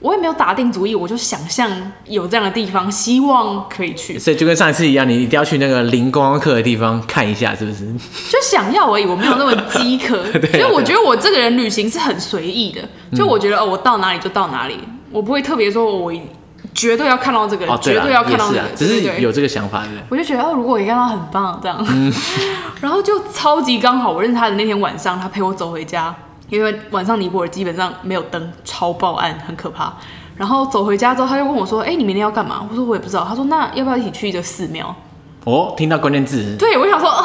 [0.00, 1.70] 我也没有打定主意，我就想象
[2.06, 4.18] 有这样的地方，希望可以去。
[4.18, 7.86] 所以就跟上一次一样，你一定要去那个零观光客的地方看一下，是不是？
[8.30, 10.24] 就想要而已，我没有那么饥渴。
[10.52, 12.80] 所以我觉得我这个人旅行是很随意的，
[13.14, 14.78] 就我觉得哦，我到哪里就到哪里，
[15.10, 16.10] 我不会特别说我
[16.72, 19.88] 绝对要看到这个，绝对要看到这个，只是有这个想法的。
[20.08, 21.86] 我就觉得哦，如果我看到很棒这样，
[22.80, 26.14] 然后就超级刚好，我认识他的那天晚上，他陪我走回家。
[26.50, 29.92] 因为晚上尼泊尔基本上没有灯，超爆暗，很可怕。
[30.36, 34.94] 然后走回家之后，他就问我说：“哎，你明天要干嘛？”我说：“我也不知道。”他说：“那要不要一起去一个寺庙？”
[35.44, 36.56] 哦，听到关键字。
[36.58, 37.24] 对，我想说哦，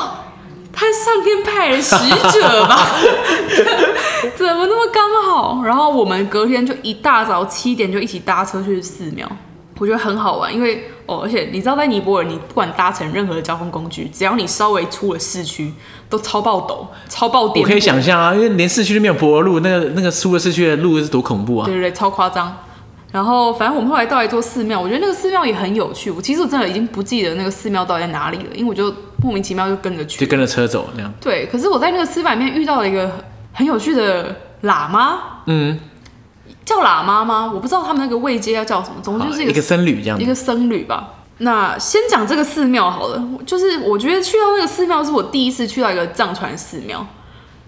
[0.72, 1.96] 他上天派来的使
[2.40, 2.88] 者吧？
[4.36, 5.64] 怎么那么刚好？
[5.64, 9.30] 然后我们隔天就一大早七点就一起搭车去寺庙。
[9.78, 15.74] 我觉得很好玩，因为哦，而且你知道，在尼泊尔，你不管搭乘任何的交通工具，只要你稍微出了市区，
[16.10, 17.64] 都超爆陡、超爆点。
[17.64, 21.66] 我可以想象啊，因为连市区都没有柏油路，那个那个出了市区的路是多恐怖啊！
[21.66, 22.56] 对对对，超夸张。
[23.12, 26.12] 然后，反正我们后来到一座寺庙，我觉得那个寺庙也很有趣。
[26.12, 31.14] 我其实我真的已经不记得那个寺庙到底在哪里了，因为我就莫名其妙就跟着去，就跟着车走那样。
[31.22, 33.10] 对，可是我在那个寺庙里面遇到了一个
[33.54, 35.20] 很有趣的喇嘛。
[35.48, 35.80] 嗯。
[36.66, 37.52] 叫喇嘛吗？
[37.54, 41.14] 我不知道他们那个位阶要叫什么，总之就是一个，僧侣这样，一个僧侣吧。
[41.38, 47.06] 那先讲这个寺庙好了，就是我觉得去到那个寺庙是我第一次去到一个藏传寺庙。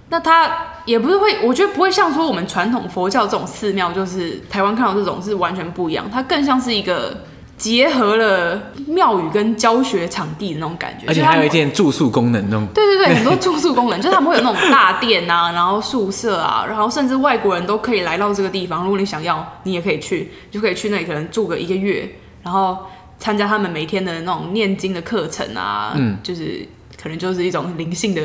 [0.10, 0.50] 那它
[0.86, 7.24] 也不是会，我觉得不会像说我们传统佛教这种寺庙，就是台湾看到这种是完全不一样，它更像是一个。
[7.58, 12.68] 结合了庙宇跟教学场地的那种感觉，而且还有一件住宿功能那种。
[12.68, 18.84] 对对对，很多住宿功能， 就是他们会有那种大殿啊，然后宿舍啊，然后甚至外国人都可以来到这个地方。
[18.84, 22.08] 如果你想要，你也可以去，就可以去那里可能住个一个月，
[22.44, 22.78] 然后
[23.18, 26.64] 参加他们每天的那种念经的课程啊，嗯，就是
[27.02, 28.22] 可能就是一种灵性的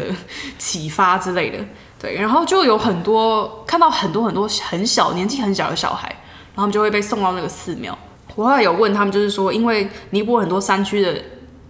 [0.59, 1.59] 启发之类的。
[1.99, 6.09] 对，然后就有很多看到很多很多很小年纪很小的小孩，
[6.55, 7.97] 然后他们就会被送到那个寺庙。
[8.35, 11.15] 我后来有问他们，就是说，因为尼泊尔很多山区的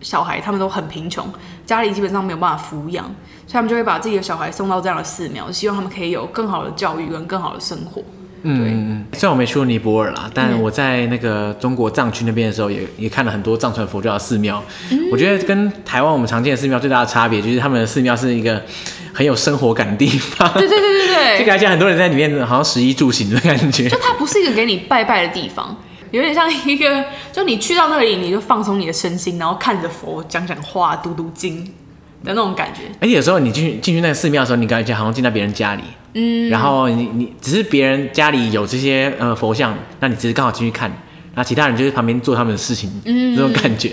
[0.01, 1.27] 小孩，他们都很贫穷，
[1.65, 3.05] 家里基本上没有办法抚养，
[3.47, 8.03] 所以他们就会把自己的小孩送到这样的寺庙，希望他们可以有更好的教育跟更好的生活。
[8.45, 14.61] 嗯嗯，虽然我没去过尼泊尔啦，但我在那个中国藏区那边的时候也，也也看了很多藏传佛教的寺庙。
[14.91, 18.61] 嗯、我觉得跟台湾我们常见的寺庙最大的差别，就是他们的寺庙是一个
[19.13, 20.53] 很有生活感的地方。
[20.55, 23.89] 对对对对对， 就感觉很多人在里面好像食衣住行的感觉。
[23.89, 25.77] 就它不是一个给你拜拜的地方。
[26.13, 31.65] 有点像一个，就你去到那里，你就放松你的身心，然后看着佛讲讲话、读读经
[32.23, 32.83] 的那种感觉。
[33.01, 35.83] 而且有时候你进去进去那个寺庙的时候，你感觉好像进到别人家里，
[36.15, 40.89] 嗯，然后你你只是别人家里有这些呃佛像，那你只是刚好进去看，
[41.35, 43.93] 然后其他人就在旁边做他们的事情，嗯，这种感觉。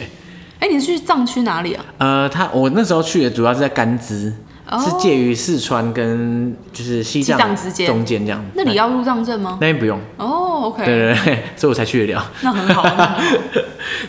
[0.60, 1.86] 哎、欸，你是去藏区哪里啊？
[2.00, 4.34] 呃，他我那时候去的主要是在甘孜。
[4.78, 8.44] 是介于四川跟就是西藏之间中间这样。
[8.54, 9.58] 那里要入藏证吗？
[9.62, 9.98] 那边不用。
[10.18, 10.86] 哦、oh,，OK。
[10.86, 12.32] 对对对， 所以我才去得了。
[12.42, 12.84] 那很好。
[12.84, 13.20] 很 好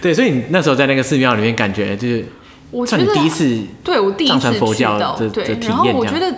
[0.03, 2.25] 对，所以你那时候在那个寺庙里面，感觉就是，
[2.71, 6.35] 我觉得第一次，对我第一次佛教的对，然后我觉得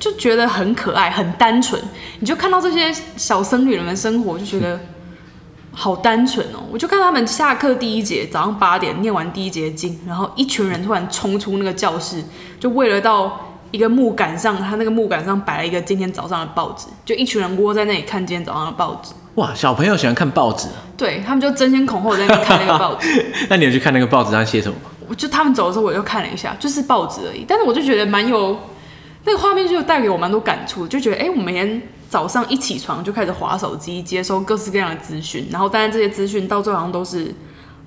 [0.00, 1.80] 就觉得很可爱，很单纯。
[2.18, 4.80] 你就看到这些小僧侣们生活，就觉得。
[5.78, 6.64] 好单纯哦！
[6.72, 12.24] 我就看他们下课第一节，早上八点念完第一节经，然后一群人突然冲出那个教室，
[12.58, 13.38] 就为了到
[13.72, 23.26] 一个木杆上，他那个木杆上摆了一个今天早上的报纸，就一群人窝在那里看今天早上的报纸，哇，小朋友喜欢看报纸，对他们就争先恐后在那边看那个报纸。
[23.50, 24.90] 那你有去看那个报纸上写什么吗？
[25.06, 27.44] 我就他们走的时候，我就看了一下，就是报纸而已。
[27.46, 28.58] 但是我就觉得蛮有
[29.24, 37.34] 那个画面，就带给我蛮多感触，就觉得哎，我每天早上一起床就开始划手机，接收各式各样的资讯，然后当然这些资讯到最后好像都是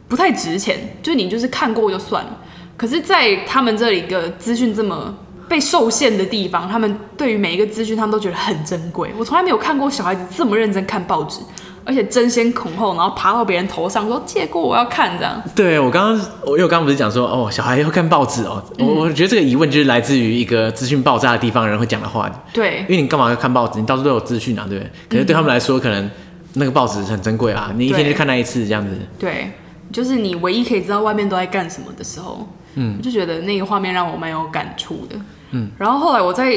[0.08, 2.38] 不太值钱，就你就是看过就算了。
[2.76, 5.14] 可是，在他们这里一个资讯这么
[5.48, 9.12] 被受限的地方，他们对于每一个资讯，他们都觉得很珍贵。
[9.18, 11.42] 我从来没有看过小孩子这么认真看报纸，
[11.90, 15.42] 而且争先恐后，然后爬到别人头上说：“借过，我要看。”这样。
[15.56, 18.64] 对，我刚刚，我因为我刚刚不是讲说，哦，小孩要看报纸哦。
[18.78, 22.30] 我、嗯、我觉得这个疑问就是来自于一个资讯爆炸的地方人会讲的话。
[22.54, 23.80] 对，因为你干嘛要看报纸？
[23.80, 24.92] 你到处都有资讯啊，对不对？
[25.10, 26.08] 可是对他们来说，可能
[26.54, 28.96] 那个报纸很珍贵啊，你一天就看那一次这样子。
[29.18, 29.52] 对，
[29.92, 32.48] 就是你唯一可以知道外面都在干什么的时候。
[32.76, 35.16] 嗯，我就觉得那个画面让我蛮有感触的。
[35.52, 36.56] 嗯，然后后来我在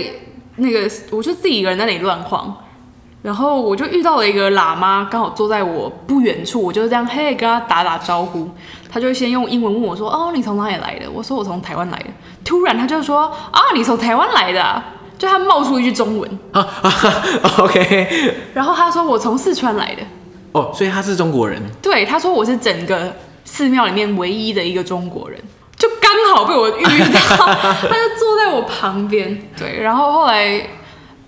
[0.56, 2.54] 那个，我就自己一个人在那里乱晃，
[3.22, 8.48] 然后我就遇到了一个喇嘛，刚好坐在我不远处，我就这样嘿跟他打打招呼，
[8.90, 12.06] 他就先用英文问我说：“哦，你从哪里来的？”我说：“我从台湾来的。”
[12.44, 14.84] 突然他就说：“啊，你从台湾来的啊？”
[15.16, 16.92] 就他冒出一句中文啊啊，
[17.62, 18.34] OK。
[18.52, 20.02] 然后他说：“我从四川来的。”
[20.50, 21.62] 哦，所以他是中国人。
[21.80, 25.40] 对，他说我是整个寺庙里面唯一的一个中国人。
[25.76, 30.60] 就刚好被我遇到，他就坐在我旁边，对，然后后来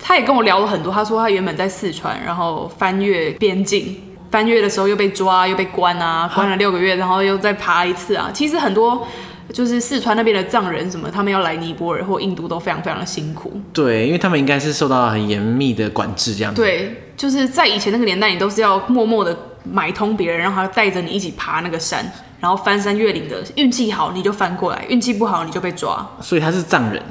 [0.07, 8.29] 他也跟我聊了很多，他说他原本在四川，然后翻越边境，翻越的时候又被抓，又被关啊，关了六个月，然后又再爬一次啊。
[8.31, 9.07] 其实很多
[9.51, 13.59] 就是四川那边的藏人什么，他们要来尼泊尔或印度都非常非常的辛苦。
[13.73, 16.61] 对，因为他们应该是受到很严密的管制这样子。
[16.61, 22.05] 对，就是在以前那个年代，你都是要默默的买通别人，让他带着你一起爬那个山。
[22.39, 26.07] 然后翻山越岭的，运气好你就翻过来，运气不好你就被抓。
[26.21, 27.01] 所以他是藏人。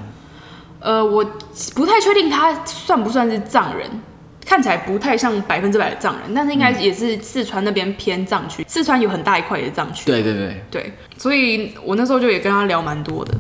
[0.85, 1.25] 呃，我
[1.75, 3.88] 不太确定他算不算是藏人，
[4.44, 8.62] 看起来不太像百分之百的藏人，但是应该也是四川那边偏藏区。
[8.68, 10.05] 四川有很大一块也是藏区。
[10.05, 13.33] 对对对对，所以我那时候就也跟他聊蛮多的。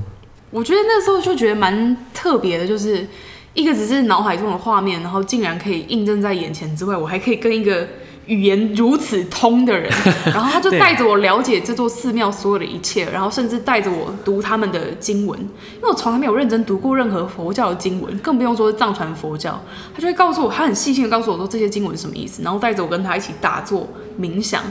[0.50, 3.06] 我觉得那时候就觉得蛮特别的，就是
[3.52, 7.86] 一个只是脑海中的画面，然后竟然可以印证在眼前之外，我还可以跟一个。
[8.26, 9.90] 语言如此通的人，
[10.26, 19.60] 然后他就带着我了解这座寺庙所有的一切，然后甚至带着我读他们的经文，因为我从来没有认真读过任何佛教的经文，更不用说是藏传佛教。
[19.94, 23.88] 他就会告诉我，他很细心的告诉我说这些经文是什么意思，然后带着我跟他一起打坐
[24.20, 24.62] 冥想，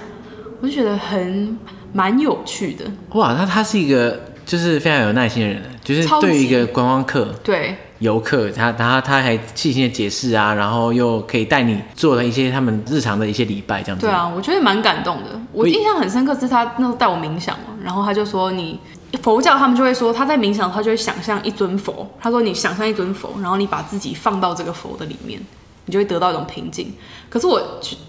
[0.59, 1.57] 我就觉得很
[1.91, 2.85] 蛮有趣的。
[3.11, 7.75] 哇，那他是一个就是非常有耐心的人，就是对于一个观光客，对。
[8.03, 14.05] 游客，他他他还细心的解释啊，然后又可以带你做了一些他们日常的一些礼拜，这样子。
[14.05, 15.39] 对啊，我觉得蛮感动的。
[15.53, 18.77] 我印象很深刻是他那时候带我冥想嘛，然后他就说你
[19.21, 22.05] 佛教他们就会说他在冥想，他就会想象一尊佛。
[22.19, 25.39] 他说你想象一尊佛，然后你把自己放到这个佛的里面，
[25.85, 26.93] 你就会得到一种平静。
[27.29, 27.61] 可是我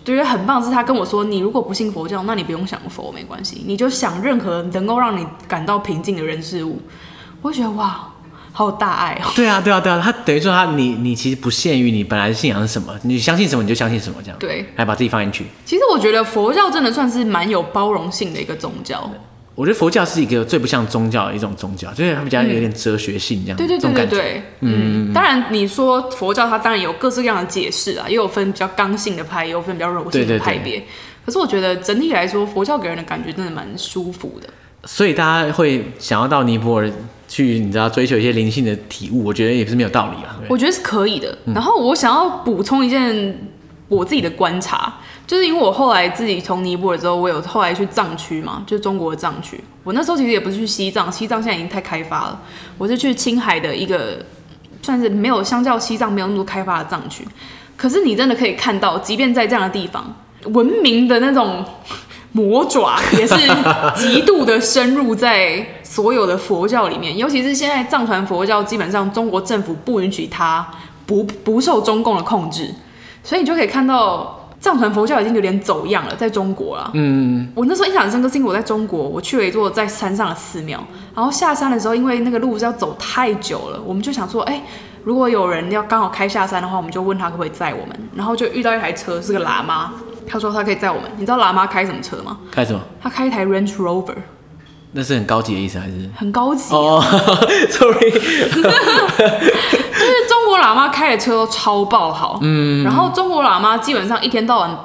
[0.04, 6.80] 觉得很棒是他跟我说，你如果不信佛教，那你不用想佛没关系，你就想任何能够让你感到平静的人事物。
[7.40, 8.10] 我觉得哇。
[8.56, 9.32] 好大爱哦！
[9.34, 14.38] 对啊，对啊，对啊，他等于说他你你其实不限于你本来信仰是什么，你相信什么你就相信什么这样。
[14.38, 15.44] 对，还把自己放进去。
[15.64, 19.10] 其实我觉得佛教真的算是蛮有包容性的一个宗教。
[19.56, 23.56] 我觉得佛教是一个最不像宗教的一种宗教，就是它比较有点哲学性这样。
[23.56, 25.12] 对对对对对，嗯。
[25.12, 30.80] 当然你说佛教它当然有各式各样的解释啊，也有分比较刚性的派，也有分比较柔性的派别。
[31.26, 34.48] 可是我觉得整体来说，佛教给人的感觉真的蛮舒服的。
[34.84, 36.88] 所以大家会想要到尼泊尔。
[37.34, 40.38] 去你知道追求一些灵性的体悟，我觉得也不是没有道理啊。
[40.48, 41.36] 我觉得是可以的。
[41.52, 43.36] 然后我想要补充一件
[43.88, 44.94] 我自己的观察，
[45.26, 49.58] 就是因为我后来自己从尼泊尔之后，我有后来去藏区嘛，就是中国的藏区。
[49.82, 52.40] 我那时候其实也不是去西藏，西藏现在已经太开发了。
[52.78, 54.24] 我是去青海的一个
[54.80, 57.26] 算是没有相较西藏没有那么多开发的藏区。
[57.76, 60.14] 可是你真的可以看到，即便在这样的地方，
[60.52, 61.64] 文明的那种
[62.30, 63.34] 魔爪也是
[63.96, 65.66] 极度的深入在。
[65.94, 70.66] 所有的佛教里面，尤其是现在藏传佛教，基本上中国政府不允许它
[71.06, 72.74] 不不受中共的控制，
[73.22, 76.90] 所以你就可以看到藏传佛教已经有点走样了，在中国了。
[76.94, 80.82] 嗯，我那时候印象很深刻，是因为我在中国，我去了一座在山上的寺庙，
[81.14, 84.62] 然后下山的时候，因为那个路是要走太久了，我们就想说，哎、欸，
[85.04, 89.92] 如果有人要刚好开下山的话，我们就问他可不可以载我们，然后就遇到一台车，是个喇嘛，
[90.26, 91.08] 他说他可以载我们。
[91.18, 92.38] 你知道喇嘛开什么车吗？
[92.50, 92.80] 开什么？
[93.00, 94.16] 他开一台 Range Rover。
[94.96, 96.08] 那是很高级的意思还是？
[96.16, 104.78] 很高级哦、 啊 oh,，sorry， 就是中国喇嘛开的车都超爆好，嗯，然后中国喇嘛基本上一天到晚，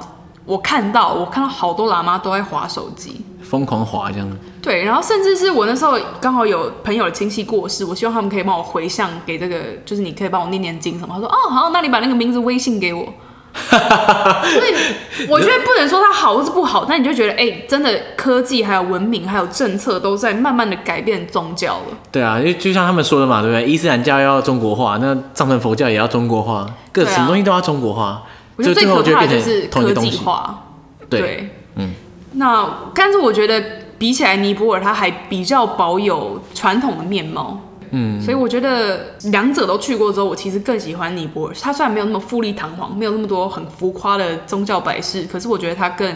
[0.44, 4.28] 我看到我看到好多喇嘛都在划手机，疯狂划这样。
[4.60, 11.14] 对，然后甚至是我那时候刚好有朋友的亲戚过世，我希望他们可以帮我回向给这个，就是你可以帮我念念经什么。
[11.14, 13.06] 他说哦好，那你把那个名字微信给我，
[13.52, 14.74] 所以
[15.28, 21.96] 我觉得不能说它好或是不好，但你就觉得，哎、欸，真的科技还有文明还有政策都在慢慢的改变宗教了。
[22.10, 23.66] 对啊，因为就像他们说的嘛，对不对？
[23.66, 28.04] 伊斯兰教要中国化，那藏传佛教也要中国化，各什么东西都要中国化。
[28.04, 28.22] 啊、
[28.56, 30.64] 我觉得最可怕的就是科技化。
[31.08, 31.92] 对，对，嗯。
[32.34, 33.62] 那但是我觉得
[33.98, 37.58] 比起来，尼泊尔它还比较保有传统的面貌。
[37.92, 41.54] 嗯，所以我觉得两者都去过之后，我其实更喜欢尼泊尔。
[41.60, 46.08] 它虽然没有那么富丽堂皇，没有那么多很浮夸的宗教摆饰，可是我觉得它更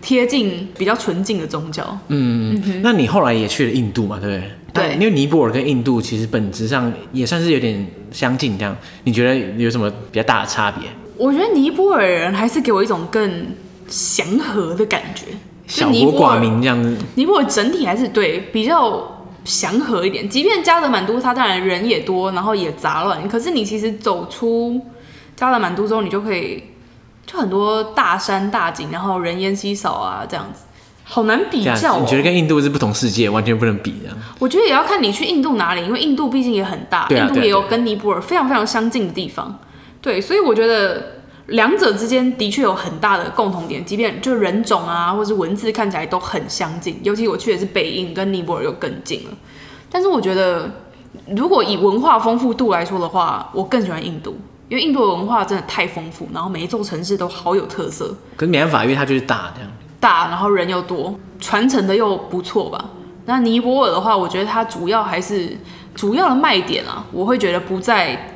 [0.00, 1.98] 贴近比较纯净的宗教。
[2.08, 4.18] 嗯，嗯，那你后来也去了印度嘛？
[4.18, 4.88] 对不对？
[4.88, 10.88] 对，因为尼泊尔跟印度其实本质上也算是有点相近，这样你觉得有什么比较大的差别？
[11.18, 13.48] 我觉得尼泊尔人还是给我一种更
[13.86, 15.26] 祥和的感觉，
[15.66, 16.96] 小国寡民这样子。
[17.16, 19.18] 尼泊尔整体还是对比较。
[19.44, 23.28] 祥和一点，即便加德满都，它当然人也多，然后也杂乱。
[23.28, 24.80] 可是你其实走出
[25.36, 26.62] 加德满都之后，你就可以
[27.26, 30.64] 就很多大山大景，然后人烟稀少啊，这样子，
[31.04, 32.00] 好难比较喔。
[32.00, 33.94] 你觉得跟印度是不同世界，完全不能比？
[34.38, 39.58] 我觉得也要看你去印度哪里，因为印度毕竟也很大，印度也有跟尼泊尔非常非常相近的地方。
[40.00, 41.21] 对，所以我觉得。
[41.52, 46.98] 两者之间的确有很大的共同点，即便就人种啊，或是文字看起来都很相近。
[47.02, 49.30] 尤其我去的是北印，跟尼泊尔又更近了。
[49.90, 50.70] 但是我觉得，
[51.36, 54.34] 如果以文化丰富度来说的话，我更喜欢印度，
[54.70, 58.16] 因为印度的文化真的太丰富，然后每一座城市都好有特色。
[58.34, 59.70] 可是没办法，因为它就是大这样。
[60.00, 62.82] 大，然后人又多，传承的又不错吧。
[63.26, 65.56] 那尼泊尔的话，我觉得它主要还是
[65.94, 68.30] 主要的卖点啊，我会觉得不在。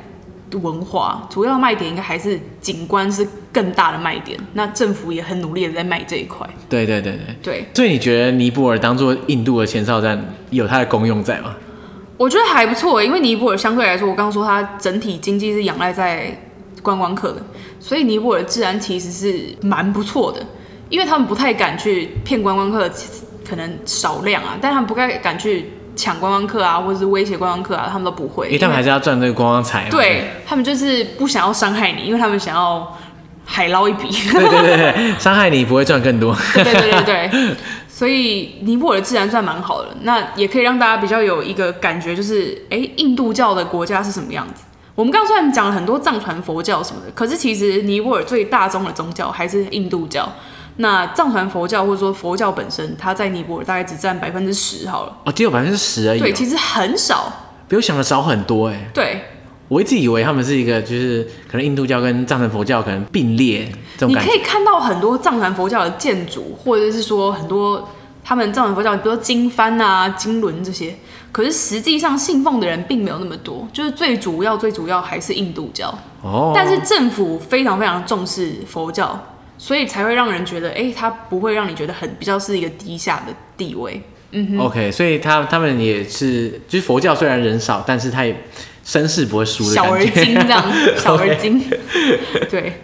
[0.53, 6.47] 文化主要卖点应该还是景观是更大的卖点，那政府也很努力的在卖这一块。
[6.69, 7.65] 对对对对对。
[7.73, 10.17] 所以你觉得尼泊尔当做印度的前哨站
[10.49, 11.55] 有它的功用在吗？
[12.15, 16.35] 我觉得还不错，因为尼泊尔相对来说，我刚刚说它整体经济是仰赖在
[16.81, 17.41] 观光客的，
[17.79, 20.41] 所以尼泊尔治安其实是蛮不错的，
[20.89, 22.89] 因为他们不太敢去骗观光客，
[23.47, 25.71] 可能少量啊，但他们不太敢去。
[25.97, 28.45] 抢观光客啊，或者是威胁观光客啊，他们都不会。
[28.47, 29.89] 因为他们还是要赚这个观光财。
[29.89, 32.95] 对，他们就是不想要伤害你，因为他们想要
[33.43, 34.07] 海捞一笔。
[34.31, 36.33] 对对对对，伤害你不会赚更多。
[36.53, 37.55] 对对对对对，
[37.89, 44.63] 所以尼泊尔的治安算蛮好的，那也可以让大家比较有一个感觉，就是哎，印度教的国家是什么样子？
[44.95, 50.31] 我们刚刚虽然讲了很多藏传佛教什么的，可是其实尼泊尔最大宗的宗教还是印度教。
[50.77, 55.17] 那藏传佛教或者说佛教本身，它在尼泊尔大概只占百分之十好了。
[55.25, 56.19] 哦，只有百分之十而已。
[56.19, 57.33] 对，其实很少，
[57.67, 58.89] 比我想的少很多哎。
[58.93, 59.21] 对，
[59.67, 64.09] 我一直以为他们是一个，就是可能印度教跟藏传佛教可能并列这种。
[64.09, 67.89] 你可以看到很多藏传佛教的建筑，或者是说很多
[68.23, 70.95] 他们藏传佛教，比如说经幡啊、经轮这些，
[71.31, 75.91] 可是实际上信奉的人并没有那么多，就是最主要、最主要还是印度教。
[76.21, 76.51] 哦。
[76.53, 79.19] 但是政府非常非常重视佛教。
[79.57, 84.01] 所以才会让人觉得，哎、欸，他不会让你觉得很比较是一个低下的地位。
[84.31, 84.59] 嗯哼。
[84.59, 88.35] OK，所以他他们也是，就是佛教虽然人少，但是他也
[88.83, 90.63] 声势不会输的小而精这样，
[90.97, 91.63] 小而精。
[92.49, 92.81] 对。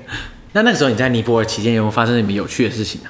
[0.54, 3.10] 那那个时候你在尼泊尔期间有没有发生什么有趣的事情呢？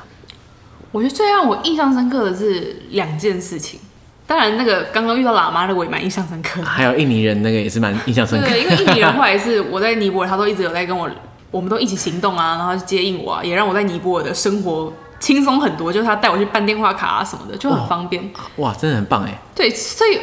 [0.92, 3.80] 我觉得最让我印象深刻的是两件事情。
[4.26, 6.66] 当然，那个刚刚遇到喇嘛的我也蛮印象深刻的。
[6.66, 8.52] 还有印尼人那个也是蛮印象深刻的。
[8.52, 11.10] 对，因为印尼人后来是我在尼泊尔，他都一直有在跟我。
[11.54, 15.94] 我们都一起行动啊，然后去接应我啊，也让我在尼泊尔的生活轻松很多。
[15.94, 18.28] 就是他带我去办电话卡啊什么的，就很方便。
[18.56, 19.40] 哇，真的很棒哎。
[19.54, 20.20] 对，所以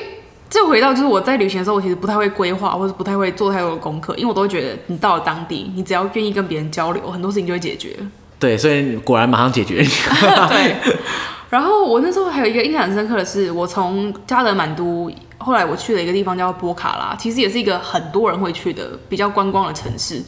[0.50, 7.96] 就回到就是我在旅行的时候，我其实不太会规划，或者不太会做太多的功课，因为我都会觉得你到了当地，你只要愿意跟别人交流，很多事情就会解决。
[8.40, 9.76] 对，所以果然马上解决。
[10.50, 10.74] 对。
[11.50, 20.22] 然后我那时候还有一个印象很深刻的是，我从加德满都，后来我去了一个地方叫波卡拉，其实也是一个很多人会去的比较观光的城市。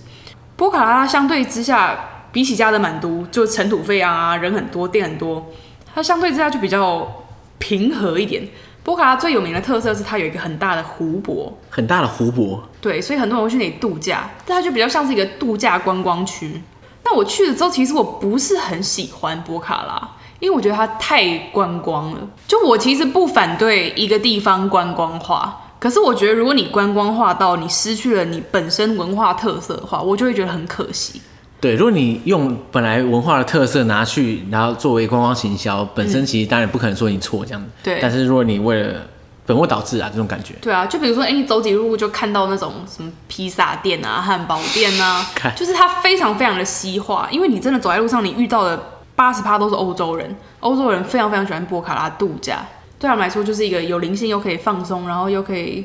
[0.62, 1.98] 波卡拉相对之下，
[2.30, 5.44] 比起加德满都，就尘土飞扬啊，人很多，店很多，
[5.92, 7.24] 它相对之下就比较
[7.58, 8.48] 平和一点。
[8.84, 16.62] 波卡拉最有名的特色是它有一个很大的湖泊，很大的湖泊，对，所以很多人会去那里度假，但它就比较像是一个度假观光区。
[17.02, 22.20] 那我去了之后，其实我不是很喜欢波卡拉，因为我觉得它太观光了。
[22.46, 25.61] 就我其实不反对一个地方观光化。
[25.82, 31.20] 可是我觉得，如果你观光化到你失去了你本身文化特色的话，我就会觉得很可惜。
[31.60, 37.68] 对，如果你用本来文化的特色拿去，然后作为观光行销，本身其实当然不可能说你错这样子。
[37.82, 37.98] 对。
[38.00, 39.00] 但是如果你为了
[39.44, 40.54] 本末倒置啊，这种感觉。
[40.60, 45.26] 对啊，就比如说，哎，你走几路就看到那种什么披萨店啊、汉堡店啊，
[45.56, 48.80] 就是它非常非常的西化，因为你真的走在路上，你遇到的
[49.16, 52.64] 八十趴都是欧洲人，欧洲人非常非常喜欢波卡拉度假。
[53.02, 55.84] 对他们来说，就是一个有灵性又可以放松，然后又可以，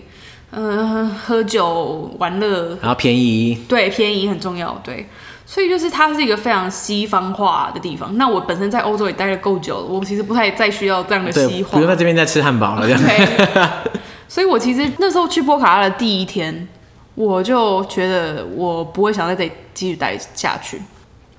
[0.52, 3.58] 嗯、呃，喝酒玩乐，然后便宜。
[3.68, 4.80] 对，便宜很重要。
[4.84, 5.08] 对，
[5.44, 8.16] 所以就是它是一个非常西方化的地方。
[8.20, 11.72] 那我本身在欧洲也待了够久了，我其实不太再需要这样的西化。
[11.72, 13.02] 不用在这边再吃汉堡了，这样。
[13.02, 13.66] Okay.
[14.30, 16.68] 所以我其实那时候去波卡拉的第一天，
[17.16, 20.80] 我就觉得我不会想在这里继续待下去。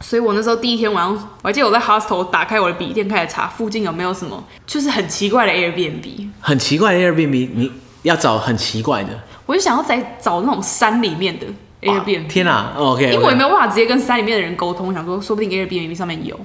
[0.01, 6.29] 所以我那时候第一天晚上，我还记得我在 hostel 打开我的笔电开始查附近有没有什么就是很奇怪的 Airbnb。
[6.41, 7.73] 很奇怪的 Airbnb，你
[8.03, 9.11] 要找很奇怪的。
[9.45, 11.47] 我就想要在找那种山里面的
[11.83, 12.27] Airbnb。
[12.29, 16.39] 天哪，OK，因为我也没有办法直接跟山里面的人沟通，我想说说不定 Airbnb 上面有。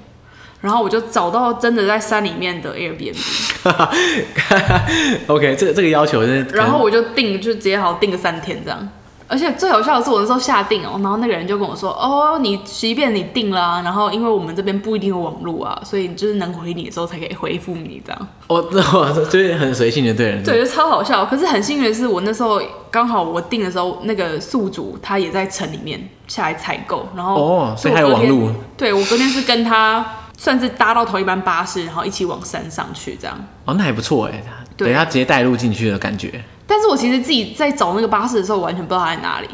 [0.61, 3.17] 然后我就找到真的在山里面的 Airbnb。
[5.27, 6.41] OK，这个这个要求是。
[6.53, 8.89] 然后我就订，就直接好订个三天这样。
[9.33, 18.61] 而且最好笑的是，我那时候下定哦，然后那个人就跟我说：“哦，你即便你订了，然后因为我们这边不一定有网络啊，所以就是能回你的时候才可以回复你这样。”哦，
[18.93, 20.43] 哇， 就是很随性的对人。
[20.43, 21.25] 对，就超好笑。
[21.25, 22.61] 可是很幸运的是，我那时候
[22.91, 28.51] 刚好我定的时候，那个宿主他也在城里面下来采购，然后哦，所以还有网络。
[28.77, 30.05] 对，我昨天是跟他
[30.37, 33.35] 算是搭到同一班巴士，然后一起往山上去这样。
[33.65, 34.43] 哦，那还不错哎，
[34.77, 36.43] 对，他直接带路进去的感觉。
[36.73, 39.47] 但是我其实自己在找那个巴士的时候，我完全不知道它在哪里，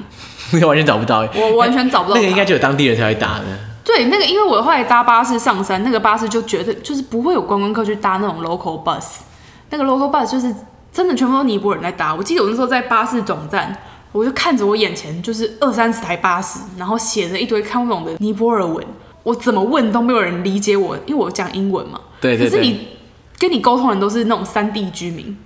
[0.54, 1.28] 你 完全找不到。
[1.36, 2.16] 我完全找不到。
[2.16, 3.44] 那个应该就有当地人才会搭的。
[3.84, 9.18] 对，那个因为我后来搭巴士上山，那个巴士就觉得就是不会有观光客去搭那种 local bus，
[9.70, 10.56] 那个 local bus 就是
[10.94, 12.16] 真的全部都尼泊尔人在搭。
[12.16, 13.78] 我记得我那时候在巴士总站，
[14.14, 18.82] 我就看着我眼前就是二三十台巴士，然后写着一堆看不懂的尼泊尔文，
[19.24, 22.00] 我怎么问都没有人理解我，因为我讲英文嘛。
[22.22, 22.50] 对对对。
[22.50, 22.88] 可是你
[23.38, 25.38] 跟你沟通的人都是那种山地居民。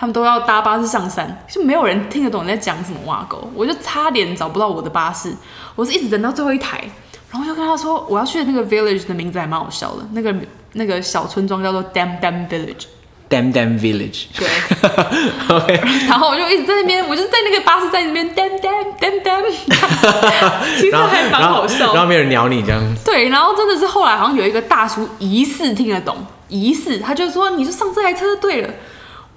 [0.00, 5.30] 他们都要搭巴士上山，就没有人听得懂你在讲什么挖沟，我就差点找不到我的巴士，
[5.76, 6.82] 我是一直等到最后一台，
[7.30, 10.34] 然后就跟他说我要去的那个 village 的名字还蛮好笑的，那个
[10.72, 14.48] 那个小村庄叫做 Dam Dam Village，Dam Dam Village，对，
[15.54, 19.44] OK，然后我就一直在那边，我就在那个巴士站那边 Dam Dam Dam Dam，
[20.80, 26.16] 其实还蛮好笑，然后没有人鸟你这样，对，然后真的是后来好像有一个大叔疑似听得懂，
[26.48, 28.70] 疑似他就说你就上这台车就对了。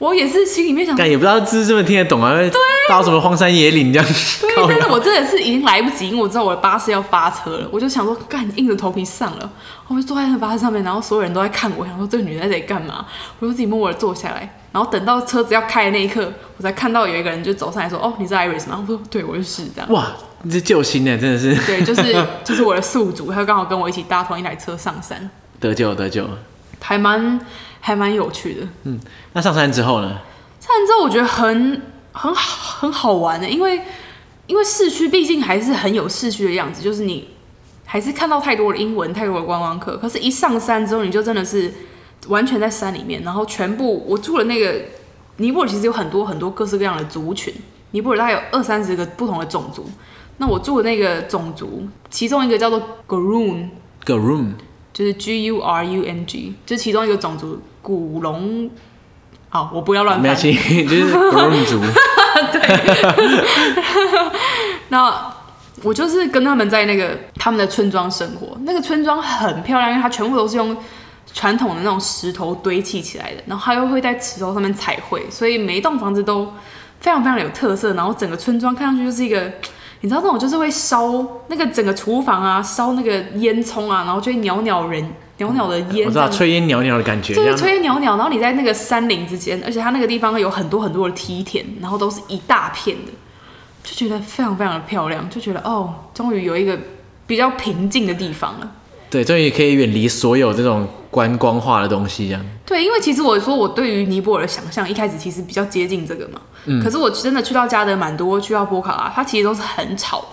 [0.03, 2.51] 我也是心里面想，但也不知道是这么听得懂啊，对，
[2.89, 4.05] 到什么荒山野岭这样。
[4.41, 9.49] 对，但是我真的是已经来不及，因为我知道我的巴士要发车了，我就想说，干，硬着头皮上了。
[9.87, 13.05] 我就坐在那个巴士上面，然后所有人都在看我，想说这个女人在这里干嘛？
[13.39, 20.07] 我就自己默默的坐下来，然后等到车子要开的那一刻，我才看到有一个人就走上来说：“哦，你是 Iris 吗？”我说：“对，我就是这样。”哇，
[20.41, 21.55] 你是救星呢，真的是。
[21.65, 25.29] 对，就是 就是我的宿主，他刚好跟我一起搭同一台车上山，
[25.61, 26.27] 得救得救，
[26.83, 27.39] 还蛮
[27.79, 28.67] 还蛮有趣的。
[28.83, 28.99] 嗯，
[29.31, 30.09] 那上山之后呢？
[30.59, 31.81] 上山之后，我觉得很
[32.11, 33.81] 很好很好玩的，因为
[34.47, 37.29] 因为市区毕竟还是很有市区的样子，就是你
[37.85, 39.97] 还是看到太多的英文，太多的观光客。
[39.97, 41.73] 可是，一上山之后，你就真的是
[42.27, 44.75] 完全在山里面，然后全部我住的那个
[45.37, 47.53] 尼泊尔其实有很多很多各式各样的族群，
[47.91, 49.85] 尼泊尔大概有二三十个不同的种族。
[50.37, 54.53] 那我住的那个种族，其中一个叫做 Gurung，Gurung
[54.93, 58.69] 就是 G U R U N G，就是其中一个种族古龙。
[59.49, 60.23] 好，我不要乱翻。
[60.23, 61.79] 没关系， 就是古龙族。
[62.53, 62.61] 对。
[64.89, 65.33] 那
[65.83, 68.57] 我就是跟他们在那个他们的村庄生活。
[68.61, 70.75] 那个村庄很漂亮，因为它全部都是用
[71.33, 76.45] 传统的那种石头堆砌起来的，然后它又会在石头上面彩绘，所以每一栋房子都
[76.99, 77.93] 非常非常有特色。
[77.93, 79.51] 然后整个村庄看上去就是一个，
[80.03, 85.13] 你知道那种就是会烧那个整个厨房啊，烧那个烟囱啊，然后就会袅袅人。
[85.37, 88.15] 袅袅的烟，我知道炊烟袅袅的感觉，就是炊烟袅袅。
[88.15, 93.11] 然后你在那个山林之间，而且它那个地方有很多很多的梯田，然后都是一大片的，
[93.83, 96.77] 就觉得非常非常的漂亮，就觉得哦，终于有一个
[97.25, 98.71] 比较平静的地方了。
[99.13, 102.43] 对，终于可以远离所有这种观光化的东西，这样。
[102.65, 106.41] 对，因为其实我说我对于尼泊尔的想象，一开始其实比较接近这个嘛。
[106.65, 106.83] 嗯。
[106.83, 110.25] 可是我真的去到加德满都，去到波卡拉，它其实都是很吵。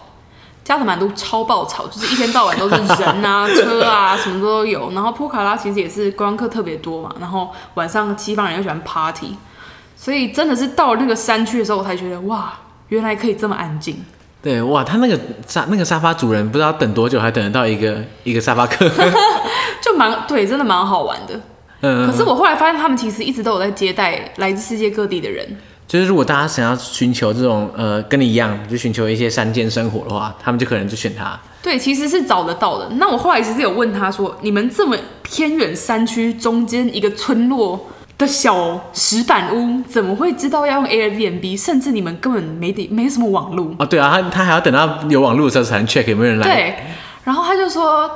[0.65, 4.91] 加德满都超爆吵， 就是一天到晚都是人啊、车啊，什么都有。
[4.93, 9.37] 然后波卡拉其实也是观光客特别多嘛，然后晚上西方人又喜欢 party，
[9.95, 12.55] 所以真的是到了那个山区的时候，我才觉得哇，
[12.89, 14.03] 原来可以这么安静。
[14.43, 18.89] 对，哇，他那个沙那个沙发主人不知道等多久，还等得到一个一个沙发客，
[19.83, 21.39] 就蛮对，真的蛮好玩的。
[21.83, 25.47] 嗯，可是我后来发现，他们其实一直都有在接待来自世界各地的人。
[25.87, 31.39] 就是如果大家想要寻求这种呃跟你一样，就寻求一些山间生活的话，他们就可能就选他。
[31.63, 32.89] 对，其实是找得到的。
[32.97, 37.87] 那我后来其实有问他说，你们这么偏远山区中间一个村落
[38.21, 41.61] 的小石板屋，怎么会知道要用 Airbnb？
[41.61, 46.47] 甚至你们根本没得没什么网络哦，对啊，他他还要等到有网络的时候才能 check 有没有人来。
[46.47, 46.77] 对，
[47.25, 48.09] 然后他就说。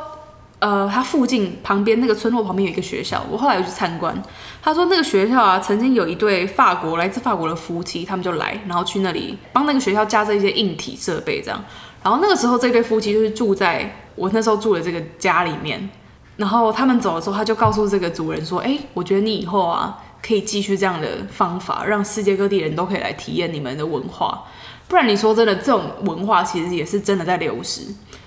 [0.61, 4.17] 呃，他附近旁边那个村落旁边有一个学校，我后来有去参观。
[4.63, 11.63] 他说那个学校啊，曾经有一对法国来自法国的夫妻，他们就来，然后去那里帮那个学校架设一些硬体设备，这样。
[12.03, 15.87] 然后那个时候这对夫妻就是住在我那时候住的这个家里面。
[16.37, 24.43] 然后他们走的时候，他就告诉这个主人说：“哎，我觉得你以后啊，可以继续这样的方法，让世界各地人都可以来体验你们的文化。
[24.89, 27.82] 不然你说真的，这种文化其实也是真的在流失。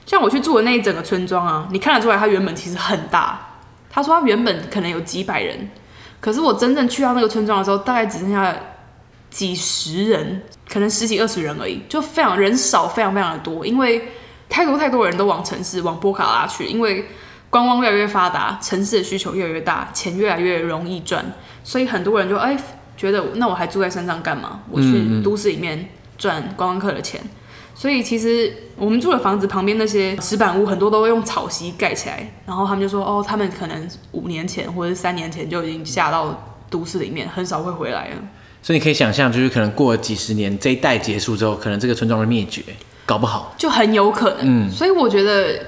[0.06, 3.40] 像我去住的那一整个村庄啊，你看得出来，它原本其实很大。
[3.90, 5.70] 他说他原本可能有几百人，
[6.22, 8.56] 可是我真正去到那个村庄的时候，大概只剩下
[9.30, 14.08] 几十人，可能十几二十人而已，就非常人少，非常非常的多，因为
[14.48, 17.06] 太多太多人都往城市往波卡拉去，因为。”
[17.58, 21.26] 观光越来越发达，城市的需求越来越大，钱越来越容易赚，
[21.64, 22.56] 所以很多人就哎
[22.96, 24.60] 觉得，那我还住在山上干嘛？
[24.70, 25.90] 我去都市里面
[26.20, 27.20] 赚观光客的钱。
[27.24, 27.30] 嗯嗯。
[27.74, 32.32] 所以其实我们住的房子旁边那些石板屋，很多都用草席盖起来。
[32.46, 38.16] 然后他们就说，哦，他们可能五年前或者三年前就已经下到都市里面，很少会回来了。
[38.62, 42.62] 所以你可以想象，就是可能过了几十年，这一代结束之后，可能这个村庄会灭绝，
[43.06, 44.68] 搞不好就很有可能。
[44.68, 45.60] 嗯，所以我觉得。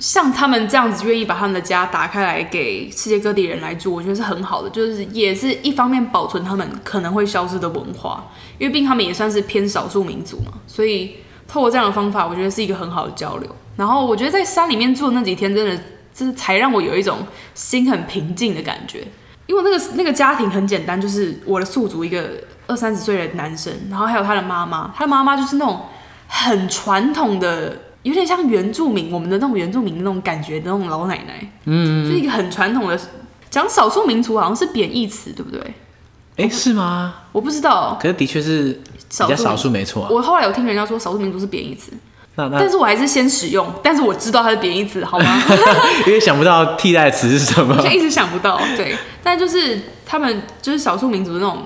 [0.00, 8.24] 像他们这样子愿意把他们的家打开来给世界各地人来住，我觉得是很好的，就是也是一方面保存他们可能会消失的文化，
[8.58, 13.56] 因为毕竟他们也算是偏少数民族嘛，所以透过这样的方法，我觉得是一个很好的交流。
[13.76, 15.76] 然后我觉得在山里面住的那几天，真的
[16.14, 17.18] 就是才让我有一种
[17.54, 19.06] 心很平静的感觉，
[19.46, 22.30] 因为那个那个家庭很简单，就是我的宿主一个
[22.66, 25.82] 二三十岁的男生，然后还有他的妈妈，他的妈妈就是那种
[26.26, 27.82] 很传统的。
[28.02, 32.98] 有点像原住民，我们的那种原住民的那种感觉的那种老奶奶，嗯，是一个很传统的。
[33.50, 35.60] 讲少数民族好像是贬义词，对不对？
[36.36, 37.14] 哎、欸，是吗？
[37.32, 37.98] 我不知道。
[38.00, 40.08] 可是的确是比较少数，没错、啊。
[40.10, 41.92] 我后来有听人家说少数民族是贬义词，
[42.36, 45.42] 那那但是我还是先使用，但是我知道它是贬义词，好吗？
[46.06, 48.58] 因为想不到替代词是什么， 就一直想不到。
[48.76, 51.58] 对，但就是他们就是少数民族的那种。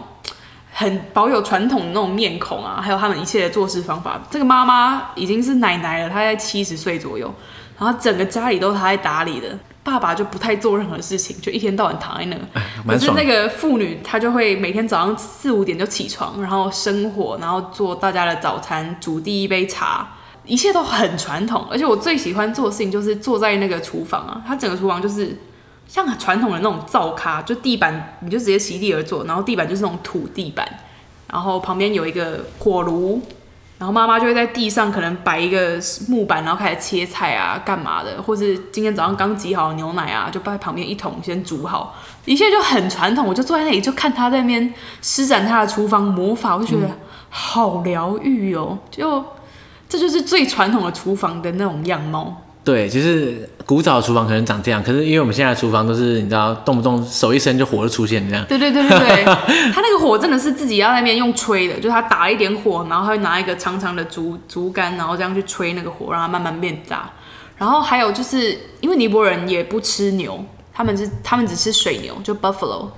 [0.77, 4.21] 很保有传统的那种面孔啊，还有他们一切的做事方法。
[4.29, 7.33] 这个妈妈已经是奶奶了，她在七十岁左右，
[7.79, 9.57] 然后整个家里都是她在打理的。
[9.85, 12.37] 爸爸就不太做任何事情，就一天到晚躺在那。
[12.89, 20.09] 可是那个妇女，她就会每天早上四五点就起床，然后生火，然后做大家的早餐，煮第一杯茶，
[20.45, 21.65] 一切都很传统。
[21.71, 25.39] 而且我最喜欢做的事情就是坐在那个厨房啊，她整个厨房就是。
[25.87, 30.67] 像很传统的那种灶咖，就地板你就直接席地而坐，然后地板就是那种土地板，
[31.31, 33.21] 然后旁边有一个火炉，
[33.79, 35.79] 然后妈妈就会在地上可能摆一个
[36.09, 43.27] 木板，然后开始切菜啊，干嘛的，或是今天早上刚挤好的牛奶啊，就放在旁边一桶先煮好，一切就很传统。
[43.27, 44.73] 我就坐在那里就看他在那边
[45.03, 46.89] 施展他的厨房魔法，我就觉得
[47.29, 49.25] 好疗愈哦，就
[49.89, 52.43] 这就是最传统的厨房的那种样貌。
[52.65, 58.45] 对，就是古早厨房可能长这样，可是因为我们现在的厨房都是你知道，动不动手一伸就火就出现这样。
[58.47, 67.11] 对对对对对，他 那个火真的是自己要在那边用吹的，就是他打了一点火，然后他会拿一个长长的竹竹竿，然后这样去吹那个火，让它慢慢变大。
[67.57, 72.89] 然后还有就是因为尼泊尔人也不吃牛，他们是他们只吃水牛，就 buffalo。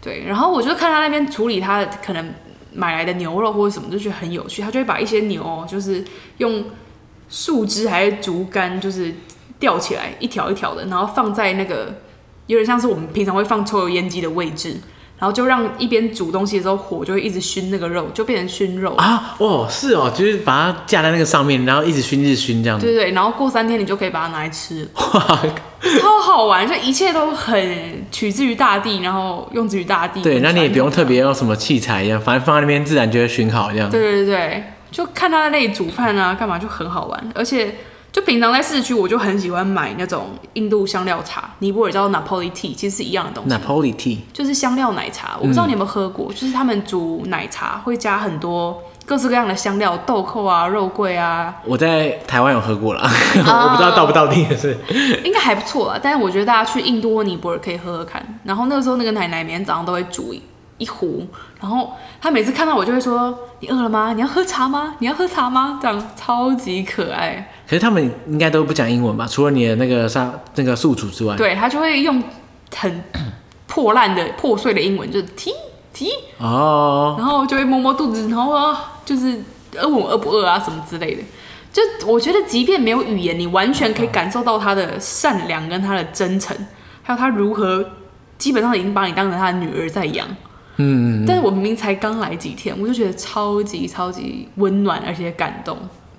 [0.00, 2.32] 对，然后我就看他那边处理他可能
[2.72, 4.62] 买来的牛肉或者什么，就觉得很有趣。
[4.62, 6.02] 他就会把一些牛就是
[6.38, 6.64] 用。
[7.30, 9.14] 树枝还是竹竿，就是
[9.58, 11.94] 吊起来一条一条的，然后放在那个
[12.46, 14.76] 有点像是我们平常会放抽油烟机的位置，
[15.18, 19.34] 然后就让一边煮东西的时候火就会一直熏那个肉，就变成熏肉啊！
[19.38, 22.86] 哦，是哦，就是把它架在那个上面，然后一直熏一直熏这样子。
[22.86, 25.42] 对对，然后过三天你就可以把它拿来吃，哇，
[26.00, 26.66] 超好玩！
[26.66, 30.22] 就一切都很取自于大地，然后用之于大地。
[30.22, 33.90] 对，那你也不用特别用什么器材一样，反正放在那边自然就会熏烤这样。
[33.90, 34.62] 对对对。
[34.90, 37.30] 就看他在那里煮饭啊，干嘛就很好玩。
[37.34, 37.74] 而且
[38.10, 43.54] 就平常在市区，我就很喜欢买那种印度香料茶，尼泊尔叫 Napoli Tea，其实是一样的东西。
[43.54, 51.54] Napoli Tea 就是香料奶茶，我不知道你有没有喝过，嗯、就是他们煮奶茶会加很多各式各样的香料，豆蔻啊、肉桂啊。
[51.64, 54.76] 我在台湾有喝过了， 我不知道到不到地是。
[55.22, 58.22] 应该还不错啊，但是我觉得大家去印度或尼泊尔可以喝喝看。
[58.42, 60.34] 然后那个时候那个奶奶每天早上都会煮
[60.78, 61.26] 一壶，
[61.60, 64.12] 然后她每次看到我就会说：“你饿了吗？
[64.14, 64.94] 你要喝茶吗？
[65.00, 67.50] 你要喝茶吗？”这样超级可爱。
[67.68, 69.26] 可是他们应该都不讲英文吧？
[69.26, 72.22] 除了你的那个上那个宿主之外，对，他就会用
[72.74, 73.04] 很
[73.66, 75.52] 破烂的破碎的英文，就是 tea
[75.94, 76.08] tea
[76.38, 79.38] 哦，然后就会摸摸肚子，然后就是
[79.74, 81.22] 问我饿不饿啊什么之类的。
[81.70, 86.56] 就我觉得，即便没有语言，你完全可以感受到他的善良跟他的真诚，
[87.02, 87.84] 还有他如何
[88.38, 90.26] 基本上已经把你当成他的女儿在养。
[90.78, 95.76] 嗯，但是我明明才刚来几天，我就觉得超级超级温暖，而且感动。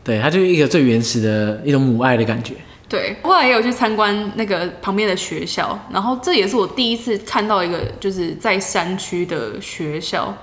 [0.10, 2.56] 对，它就是一个最原始的一种母爱的感觉。
[2.88, 10.36] 对，后来也有去参观那个旁边的学校，然后这也是我第一次看到一个就是在山区的学校。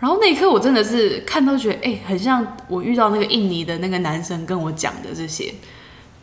[0.00, 5.54] 然后那一刻我真的是看到觉得，哎、很像我遇到那个印尼的那个男生跟我讲的这些。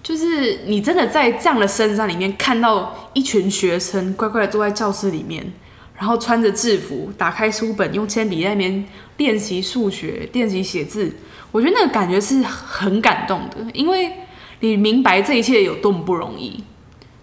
[0.04, 5.54] 就是你真的在这样的深山里面看到一群学生乖乖的坐在教室里面，
[5.98, 11.14] 然后穿着制服，打开书本，用铅笔在那边练习数学、练习写字，
[11.52, 14.12] 我觉得那个感觉是很感动的，因为
[14.60, 16.64] 你明白这一切有多么不容易，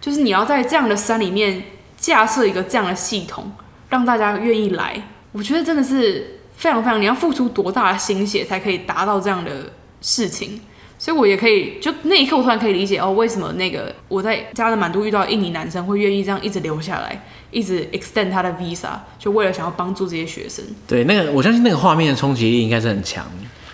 [0.01, 1.63] 就是你要在这样的山里面
[1.97, 3.51] 架设一个这样的系统，
[3.89, 5.01] 让大家愿意来，
[5.31, 9.71] 我觉得真的是非常非常，你要付出多大的心血才可以达到这样的
[10.01, 10.61] 事情。
[10.97, 17.21] 所以，我也可以就那一刻，我突然可以理解哦，为什么那个我在加德满都遇到印尼男生会愿意这样一直留下来，
[17.51, 20.63] 一直 extend 他的 visa，就为了想要帮助这些学生。
[20.87, 23.25] 对，那个我相信那个画面的冲击力应该是很强。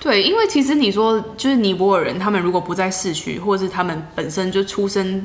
[0.04, 5.24] 对，因为其实你说就是尼泊尔人，他们如果不在市区，或者是他们本身就出身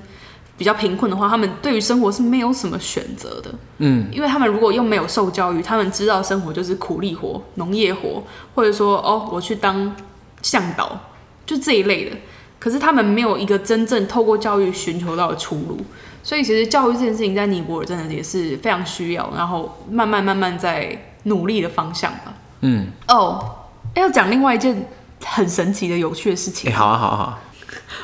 [0.59, 3.55] 比较贫困的话，他们对于生活是没有什么选择的。
[3.79, 8.23] 嗯，因为他们如果又没有受教育，他们知道生活就是苦力活、农业活，
[8.55, 9.97] 或者说哦，我去当
[10.43, 11.01] 向导。
[11.47, 12.17] 就这一类的，
[12.59, 15.79] 可是他们没有一个真正透过教育寻求到的出路，
[16.23, 22.35] 所以其实教育这件事情在尼泊尔真的也是非常需要，然后慢慢慢慢在努力的方向吧。
[22.63, 23.56] 嗯，哦，
[24.01, 24.87] 要讲另外一件
[25.25, 26.71] 很神奇的有趣的事情。
[26.71, 27.39] 哎、欸，好啊，好啊，好啊。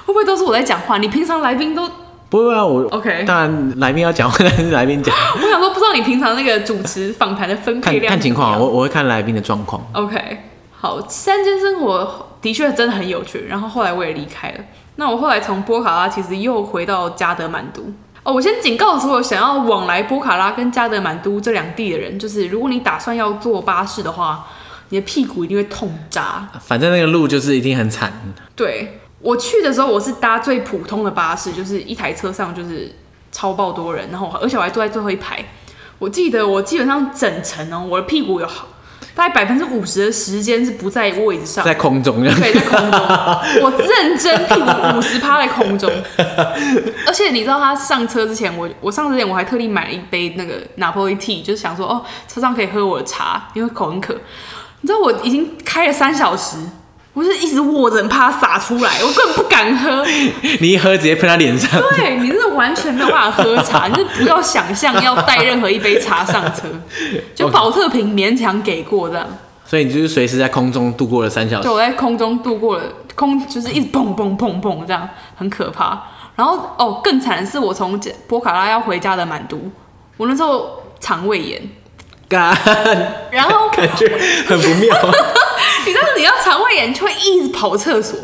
[0.05, 0.99] 会不会都是我在讲话？
[0.99, 1.89] 你平常来宾都
[2.29, 3.25] 不会啊，我 OK。
[3.27, 5.15] 当然来宾要讲话，但是来宾讲。
[5.37, 9.83] 我想说，不知道你平常那个主持访谈的分配量看，看情况，我我会看来宾的状况。
[9.93, 10.39] OK。
[10.73, 13.47] 好，三间生活的确真的很有趣。
[13.47, 14.59] 然后后来我也离开了。
[14.97, 17.83] 那我后来从波卡拉其实又回到加德满都。
[18.25, 24.47] 哦，我先警告所有想要往来波卡拉跟加德满都这两地的人，就是如果你打算要坐巴士的话，
[24.93, 26.47] 你的屁股一定会痛炸。
[26.61, 28.13] 反正那个路就是一定很惨。
[28.55, 32.95] 对，我去的时候，我是搭最普通的巴士，就是一台车上就是
[33.33, 35.43] 超爆多人，然后而且我还坐在最后一排。
[35.99, 38.69] 我记得我基本上整程哦，我的屁股有好。
[39.15, 42.23] 大概百分之五十的时间是不在位置上，在空中。
[42.23, 43.01] 对，在空中。
[43.63, 45.91] 我认真屁股五十趴在空中。
[47.07, 54.17] 而且你知道，他上车之前，我我上车之前我还特地买了一杯那个 Napoli Tea，就是想说哦，车上可以喝我的茶，因为口很渴。
[54.83, 56.59] 你知道我已经开了三小时。
[57.15, 60.03] 我是一直握着，怕它洒出来，我根本不敢喝。
[60.61, 61.79] 你一喝直接喷他脸上。
[61.95, 66.63] 对，你是完全没有办法喝茶， 你是不要想象要带任何一杯茶上车，
[67.37, 69.27] 就保特瓶勉强给过这样。
[69.67, 71.65] 所以你就是随时在空中度过了三小时。
[71.65, 75.07] 对，我在空中度过了，空就是一直砰砰砰砰这样，
[75.37, 76.03] 很可怕。
[76.35, 79.59] 然后哦，更惨的是我从波卡拉要回家的满都，
[80.17, 81.61] 我那时候肠胃炎。
[82.33, 82.57] 干。
[83.31, 84.11] 然后 感觉
[84.49, 84.97] 很不妙。
[85.85, 88.19] 你知道你要肠胃炎就会一直跑厕所，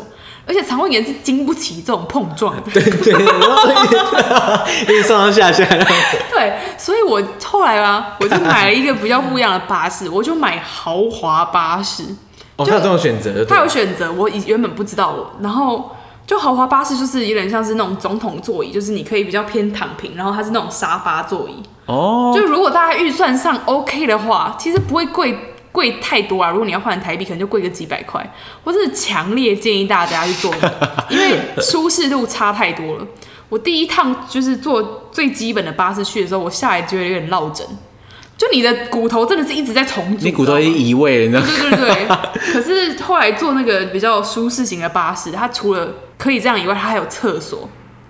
[0.47, 2.61] 而且肠胃炎是经不起这种碰撞的。
[2.71, 3.13] 对对，
[4.83, 5.65] 一直上上下下。
[6.31, 12.03] 对，所以我后来啊，我就买了一个比较不一样的巴士，我就买豪华巴士。
[12.55, 13.45] 哦，他有这种选择？
[13.45, 15.31] 他有选择，我以原本不知道我。
[15.41, 15.95] 然后
[16.25, 21.61] 就豪华巴士就是有点像是那种总统座椅，就是你可以比较偏躺平，然后它是那种沙发座椅。
[21.89, 22.31] 哦。
[22.33, 25.37] 就如果大家预算上 OK 的话，其实不会贵。
[25.71, 26.49] 贵太多啊！
[26.49, 28.27] 如果你要换台币，可能就贵个几百块。
[28.63, 30.51] 我真的强烈建议大家去做，
[31.09, 33.07] 因为舒适度差太多了。
[33.49, 37.65] 我第一趟就是坐最基本的巴士去的时候，我下来觉得有点落枕，
[38.35, 41.77] 就你的骨头真的是一直在重组，你骨头已经移位了，你知道吗？
[41.77, 42.07] 对对对。
[42.51, 45.87] 可是后来坐那个比较舒适型的巴士，它除了
[46.17, 47.69] 可以这样以外，它还有厕所。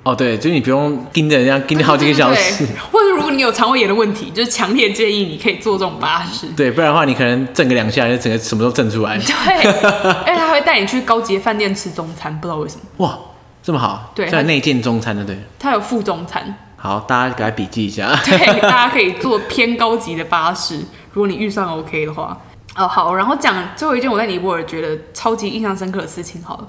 [0.10, 6.48] 哦，对，就是你不用盯着人家盯好几个小时，或者如果你有肠胃炎的问题，就是强烈建议你可以坐这种巴士。
[6.58, 9.20] 对，不然的话你可能震个两下，就整个什么都震出来。
[9.20, 9.34] 对，
[10.26, 12.82] 而且他会带你去高级的饭店吃中餐，不知道为什么。
[13.06, 13.20] 哇，
[13.62, 14.12] 这么好。
[14.16, 15.38] 对，在内建中餐的，对。
[15.60, 16.56] 他有副中餐。
[16.76, 18.10] 好，大家给他笔记一下。
[18.26, 20.78] 对，大家可以坐偏高级的巴士，
[21.14, 22.36] 如果你预算 OK 的话。
[22.76, 26.68] 哦，好，然后讲最后一件我在尼泊尔觉得超级印象深刻的事情，好了。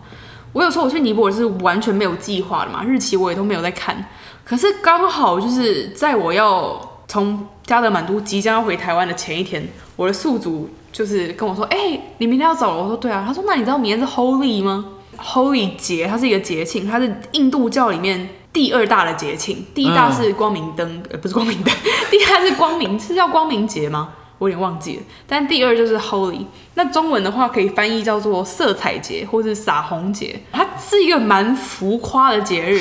[0.53, 4.05] 我有时候我去尼泊尔是完全没有计划的嘛，日期我也都没有在看。
[4.44, 14.84] 可是刚好就是在我要从加德满都即将要回台湾的前一天，我的宿主就是跟我说：“哎、欸，你明天要走了？”我说：“对啊。”他说：“那你知道明天是 Holy 吗
[15.18, 21.72] ？Holy 节，它是一个节庆，它是印度教里面第二大的节庆，第一大是光明灯，呃，不是光明灯，
[22.11, 32.80] 第一大是光明，是叫光明节吗？”我有点忘记了，但第二就是 Holy，那中文的话可以翻译叫做色彩节或是撒红节，它是一个蛮浮夸的节日。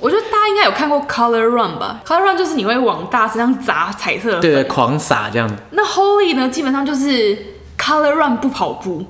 [0.00, 5.48] 我觉得大家应该有看过 Color Run 吧？Color Run 就是你会往大身上砸彩色的，对，狂撒这样。
[5.70, 7.38] 那 Holy 呢，基本上就是
[7.78, 9.06] Color Run 不跑步，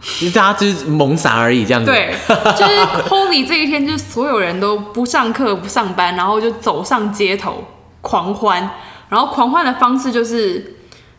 [0.00, 1.90] 其实大家就是猛撒而已这样子。
[1.90, 2.14] 对，
[2.56, 7.64] 就是 Holy 这一天，就是所有人都不上课不上班，然后就走上街头
[8.00, 8.70] 狂欢，
[9.08, 10.76] 然后狂欢的方式就是。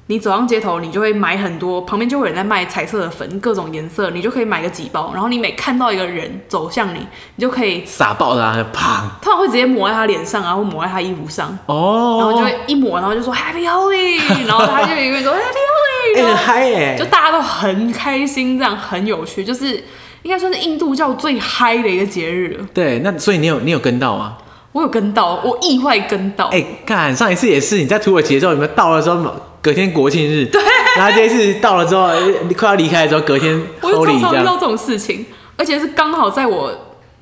[0.08, 5.12] 你走上街头，你就会买很多，旁边就会有人在卖彩色的粉，各种颜色，你就可以买个几包。
[5.14, 7.00] 然后你每看到一个人走向你，
[7.36, 9.10] 你就可以撒爆他，啪！
[9.22, 11.58] 他会直接抹在他脸上啊，或抹在他衣服上。
[11.68, 12.18] 哦。
[12.20, 16.96] 然后就会一抹，然后就说 Happy Holy，然后他就一个人说 Happy Holy，很嗨耶！
[17.00, 19.82] 就大家都很开心，这样很有趣，就是
[20.24, 22.68] 应该算是印度教最嗨的一个节日了。
[22.74, 24.38] 对，那所以你有你有跟到吗？
[24.74, 26.48] 我有跟到，我意外跟到。
[26.48, 30.46] 哎、欸，看上一次也是你在土耳其的时候，有没有到了之后，隔天国庆日？
[30.46, 30.62] 对。
[30.98, 32.10] 然后这一次到了之后，
[32.58, 36.72] 快要离开的时候，隔天我就常常遇到这种事情，而且是刚好在我。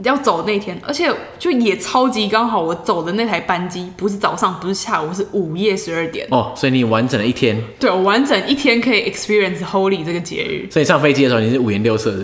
[0.03, 6.25] 要走那天，而且就也超级刚好，我走的那台班机不是早上，不是下午，是午夜十二点。
[6.31, 7.61] 哦，所以你完整了一天。
[7.77, 10.67] 对，我完整一天可以 experience Holy 这个节日。
[10.71, 12.23] 所以上飞机的时候你是五颜六色的。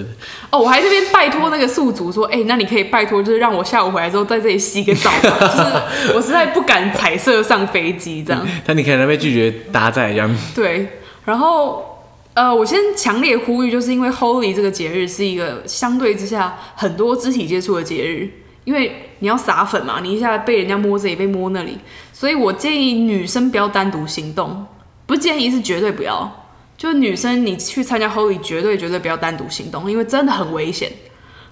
[0.51, 5.38] 哦，我还这边拜托那个宿主说，哎、欸，那你可以拜托，就是让我下午回来之后在这里洗个澡吧。
[6.05, 8.47] 就是我实在不敢彩色上飞机这样。
[8.65, 10.38] 但你可能被拒绝搭载这样。
[10.55, 10.88] 对，
[11.26, 11.94] 然后。
[12.36, 18.29] 呃，我先强烈呼吁，就是因为 Holy 这个节日是一个相对之下很多肢体接触的节日，
[18.65, 21.77] 因为你要撒粉嘛，你一下被人家摸这里，被摸那里，
[22.11, 24.65] 所以我建议女生不要单独行动，
[25.05, 26.45] 不建议是绝对不要，
[26.77, 30.91] 就是女生你去参加 Holy 绝对绝对不要单独行动，因为真的很危险。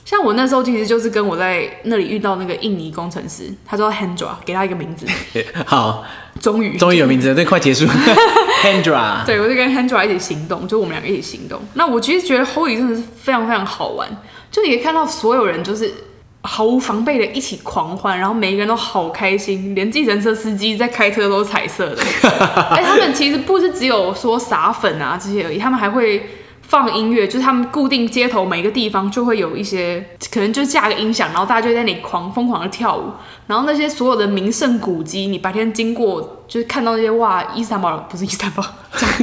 [0.05, 5.05] 像我那时候其实就是跟我在那里遇到那个印尼工程师，他叫 Hendra，给他一个名字。
[5.65, 6.03] 好，
[6.41, 7.85] 终于终于有名字了，这快结束。
[8.61, 11.61] Hendra，对，我就跟 Hendra 一起行动，就我们两个一起行动。
[11.75, 14.09] 那我其实觉得 Holy 真的是非常非常好玩，
[14.51, 15.89] 就你可以看到所有人就是
[16.41, 22.03] 毫无防备的一起狂欢，然后每一个人都好开心，连计程车司机在开车都是彩色的。
[22.71, 26.29] 哎，他们其实不是只有说撒粉啊这些而已，他们还会。
[26.73, 33.11] 放音乐，就是他们固定街头每一个地方就会有一些，可能就架个音响，然后大家就在那里狂疯狂的跳舞。
[33.45, 38.63] 然后那些所有的名胜古迹，你白天经过就是看到那些哇，伊斯坦堡不是伊斯坦堡，
[38.97, 39.05] 加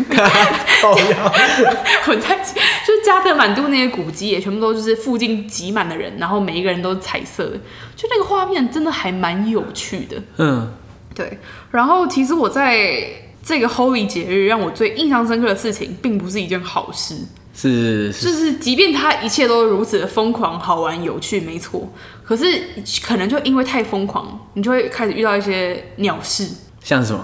[2.06, 7.56] 混在就是加德满都那些古迹也全部都就是附近挤满的人，然后每一个人都是彩色的，
[7.96, 10.22] 就那个画面真的还蛮有趣的。
[10.36, 10.72] 嗯，
[11.16, 11.36] 对。
[11.72, 13.04] 然后其实我在
[13.42, 17.16] 这个 Holy 节日让我最印象深刻的事情，并不是一件好事。
[17.60, 21.92] 是，就是即便他一切都如此的疯狂、好玩、有趣，没错。
[22.24, 22.46] 可是
[23.04, 26.48] 可能就因为太疯狂，你就会开始遇到一些鸟事。
[26.82, 27.22] 像什么？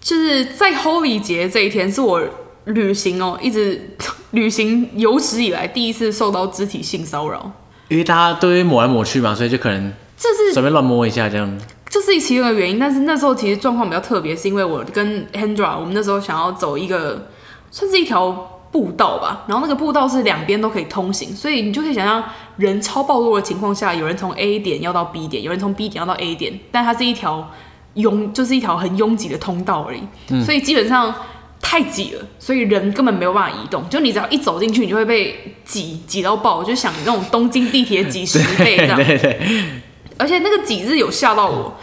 [0.00, 2.22] 就是在 Holy 节这一天，是我
[2.66, 3.96] 旅行哦，一直
[4.30, 7.50] 旅行有史以来第一次受到肢体性骚扰。
[7.88, 11.58] 因为大家都会抹来抹去嘛，所以就可能这是随便乱摸一下这样。
[11.88, 17.28] 这是其中的原因，但是那时候其实状况比较特别，是因为我跟 Hendra，我们那时候想要走一个，
[17.72, 18.52] 算是一条。
[18.76, 22.22] 步道吧，然后那个步道是两边都可以通行，所以你就可以想象
[22.58, 27.50] 人超暴露的情况下，有人从 A 点要到 B 点，有人从 B 点要到 A 点，但它是一条
[27.94, 31.14] 拥，就是一条很拥挤的通道而已，嗯、所以基本上
[31.62, 33.88] 太挤了，所以人根本没有办法移动。
[33.88, 38.96] 就你只要一走进去，你就会被挤挤到爆，就想那种东京地铁挤十倍这样。
[39.02, 39.40] 对对对，
[40.18, 41.74] 而且那个挤是有吓到我。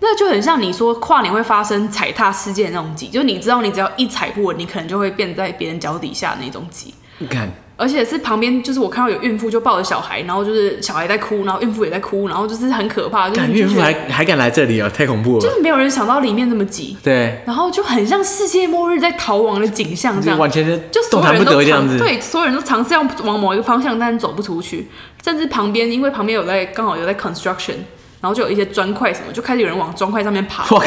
[0.00, 6.92] 那就很像你说跨年会发生踩踏事件那种挤，就你知道你只要一踩不稳，你可能就会变在别人脚底下那种挤。
[7.18, 13.30] 你看，而且是旁边就是我看到有孕妇就抱着小孩，然后就是小孩在哭，然后孕妇也在哭，然后就是很可怕。
[13.30, 15.40] 就是孕妇还还敢来这里啊、喔，太恐怖了！
[15.40, 16.94] 就是没有人想到里面这么挤。
[17.02, 17.40] 对。
[17.46, 24.88] 然后就很像世界末日在逃亡的景象这样，完全是就所有人都尝对，所有人都尝试要往某一个方向，但是走不出去。
[25.24, 27.76] 甚至旁边因为旁边有在刚好有在 construction。
[28.20, 30.64] 然后就有一些砖块什么，就开始有人往砖块上面爬。
[30.64, 30.84] 就是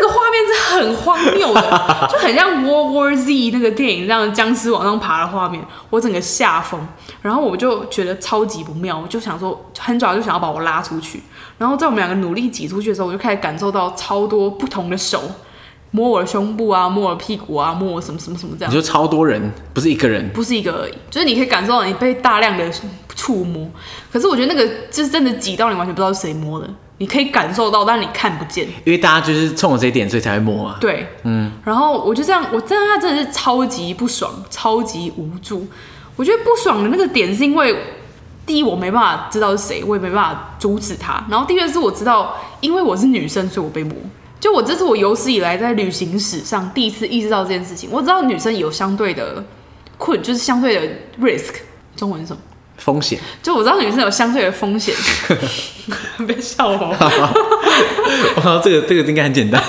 [0.00, 5.64] 那个画面是很荒谬的， 就很像 World War Z 那个电影，让僵尸往上爬的画面。
[5.90, 6.80] 我整个吓疯，
[7.22, 11.22] 然后我就觉得超级不妙，我就想说，很早就想要把我拉出去。
[11.58, 15.22] 然后在我们两个努力挤出去的时候，我就开始感受到超多不同的手。
[15.94, 18.70] 摸我的胸部啊，摸我的屁股啊，摸我什么什么什么这样。
[18.70, 22.64] 你说超多人，不是一个人，不是一个而已，就是你可以感受到你被大量的
[23.22, 23.70] 触摸。
[24.12, 26.68] 可是我觉得那个就是真的挤到你完全不知道是谁摸的，
[26.98, 28.66] 你可以感受到，但你看不见。
[28.84, 30.76] 因为大家就是冲我这一点，所以才会摸啊。
[30.80, 31.52] 对，嗯。
[31.64, 35.64] 然后我就这样，我真的他真的是超级不爽，超级无助。
[36.16, 37.76] 我觉得不爽的那个点是因为，
[38.44, 41.24] 第一我没办法知道是谁，我也没办法阻止他。
[41.30, 43.94] 然后第二是我知道，因为我是女生，所以我被摸。
[44.40, 47.88] 就我这是我有史以来在旅行史上第一次意识到这件事情。
[47.92, 49.44] 我知道女生有相对的
[49.96, 51.54] 困，就是相对的 risk，
[51.94, 52.40] 中文是什么？
[52.82, 53.18] 风险。
[53.42, 54.94] 就我知道女生有相对的风险。
[56.26, 56.76] 别笑我。
[58.36, 59.62] 我这个这个应该很简单。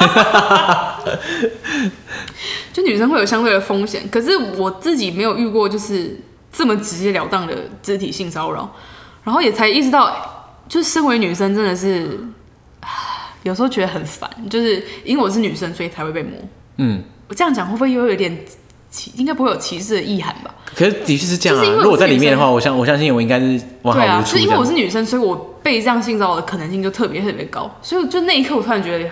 [2.74, 6.20] 就女生会有相对的风险，可是我自己没有遇过就是
[6.52, 8.70] 这么直截了当的肢体性骚扰，
[9.24, 12.20] 然后也才意识到，就身为女生真的是。
[13.44, 16.32] 有时候觉得很烦，就是因为我是女生，所以才会被摸。
[16.78, 18.38] 嗯，我这样讲会不会又有点
[18.94, 19.12] 歧？
[19.18, 20.54] 应该不会有歧视的意涵吧？
[20.76, 21.82] 可是的确是这样啊。
[21.82, 24.06] 如果在里面的话，我相我相信我应该是完好无缺。
[24.06, 27.70] 对啊，是因为我是女生，所以我被这样性骚扰的可能性就特别特别高。
[27.82, 29.10] 所以就那一刻，我突然觉得，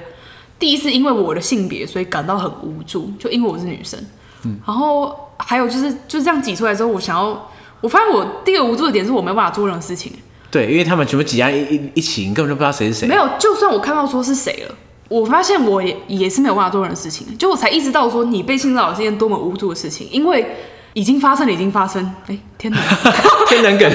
[0.59, 3.99] 第一次因为我的性别，所以感到很无助，就因为我是女生。
[4.45, 4.57] 嗯。
[4.65, 7.49] 然后还有就是，就这样挤出来之后，我想要，
[7.81, 10.13] 我发现我第二个无助的点是我没有办法做任何事情。
[10.49, 13.07] 对，因为他们全部挤在一一一起，你根本就不知道谁是谁。
[13.07, 14.75] 没有，就算我看到说是谁了，
[15.11, 17.37] 我发现我也也是没有办法做任何事情。
[17.37, 20.55] 就我才意识到说，你被性骚扰是一件多么无助的事情，因为
[20.93, 22.01] 已经发生了，已经发生。
[22.27, 22.79] 哎，天哪，
[23.49, 23.91] 天能梗，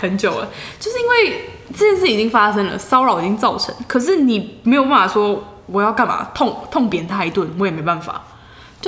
[0.00, 0.48] 很久了，
[0.80, 8.24] 就是因为这件事已经发生了，骚扰已经造成，可是你没有办法说我要干嘛，痛痛扁他一顿，我也没办法。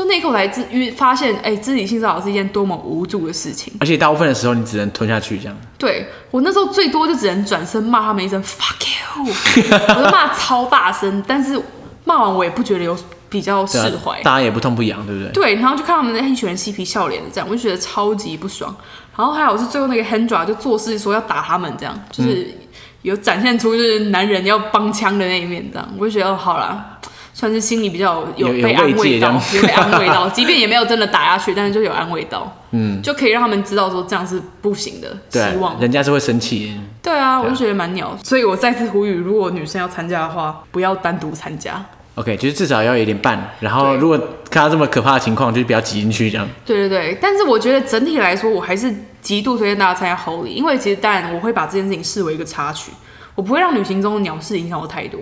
[0.00, 0.64] 就那一刻我才自
[0.96, 3.70] 发现，哎、欸，肢体性骚扰是一件多么无助的事情。
[3.78, 5.54] 而且大部分的时候，你只能吞下去这样。
[5.76, 8.80] 对，我那时候最多就只能转身骂他们一声 “fuck
[9.16, 11.60] you”， 我就骂超大声，但是
[12.04, 12.96] 骂完我也不觉得有
[13.28, 15.32] 比较释怀、啊，大家也不痛不痒，对不对？
[15.32, 18.74] 对，然后就看他们那一群人嬉皮笑脸的这样，我就觉得超级不爽。
[19.14, 22.54] 然后还有是最后那个 Hendra 就做事说要打他们这样，就是
[23.02, 26.98] 有展现出就是男人要帮腔的那一面这样，我就觉得哦，好啦。
[27.32, 36.78] 算是心里比较有被安慰到，被安慰到，即便也没有真的打下去，但是就有安慰到，嗯，就可以让他们知道说这样是不行的，希望人家是会生气。
[37.02, 41.84] 对啊，我就觉得蛮鸟，所以我再次呼吁，如果女生要参加的话，不要单独参加。
[42.16, 44.18] OK，就是至少要有点伴，然后如果
[44.50, 46.46] 看到这么可怕的情况，就不要挤进去这样。
[46.66, 52.90] 对对对，但是我觉得整体来说，我还是极度推荐大家参加 Holy，因为其实当然我会把这件事情视为一个插曲，
[53.34, 55.20] 我不会让旅行中的鸟事影响我太多。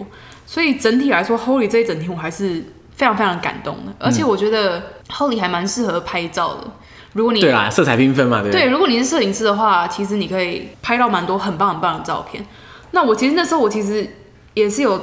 [0.51, 2.65] 所以整体来说，Holy 这一整天我还是
[2.97, 6.65] 非常非常感动的，而且我觉得 Holy 还蛮适合拍照的。
[7.13, 8.51] 如果你对啦，色彩缤纷嘛，对。
[8.51, 12.43] 对，如果你是摄影师的话，其实你可以拍到蛮多很棒很棒的照片。
[12.93, 14.09] 那我其实那时候我其实
[14.55, 14.99] 也是有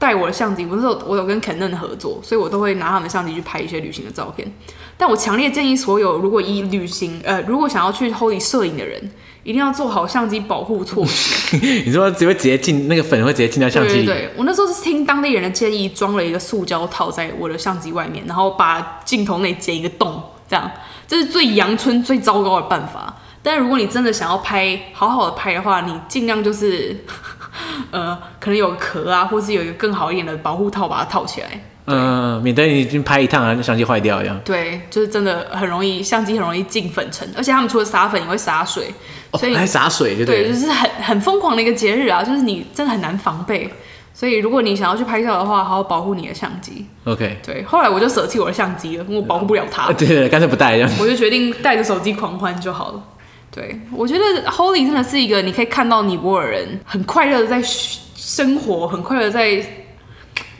[0.00, 4.52] 带我的相机，我那时候我有跟 Canon 合作，所以我都会拿他们相机去拍一些旅行的照片。
[4.96, 9.12] 但我强烈建议所有如果以旅行呃如果想要去 Holy 摄影的人。
[9.42, 11.56] 一定要做好相机保护措施。
[11.86, 14.04] 你说只会直接进那个粉会直接进到相机里？
[14.04, 20.70] 对，对，对，我那时候是听当地人的建议，装了一个塑胶套在我的相机外面，然后把镜头内剪一个洞，这样
[21.06, 23.14] 这是最阳春、最糟糕的办法。
[23.40, 26.94] 但是如果你真的想要拍好好的拍的话，你尽量就是
[27.90, 31.48] 呃，可能有壳啊，或是有一个更好一点的保护套把它套起来。
[31.90, 34.38] 嗯，免得你已经拍一趟啊，相机坏掉一样。
[34.44, 38.92] 对，就是真的很容易，相机很容易进粉尘，而且他们除了撒粉也会撒水，
[39.34, 43.68] 所以、哦、还洒水就对，对，就是很很疯狂的一个节日啊，就是你真的很难防备。
[44.14, 46.86] 所以如果你想要去拍照的话，好好保护你的相机。
[47.04, 49.92] OK，对，后来我就舍弃我的相机了，因为我保护不了它。
[49.92, 50.90] 对对对，干脆不带这样。
[50.98, 53.02] 我就决定带着手机狂欢就好了。
[53.50, 59.64] 对，我觉得 Holy 真的是一个你可以看到尼泊尔人很快乐的在生活，很快乐在。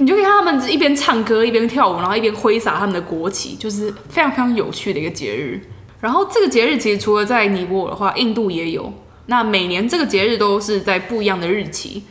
[0.01, 5.61] 你就可以看他们一边唱歌一边跳舞，然后一边挥洒他们的国旗，就是非常非常有趣的一个节日。
[6.01, 8.93] 然后这个节日其实除了在尼泊尔的话，印度也有。
[9.27, 12.03] 那每年这个节日都是在不一样的日期，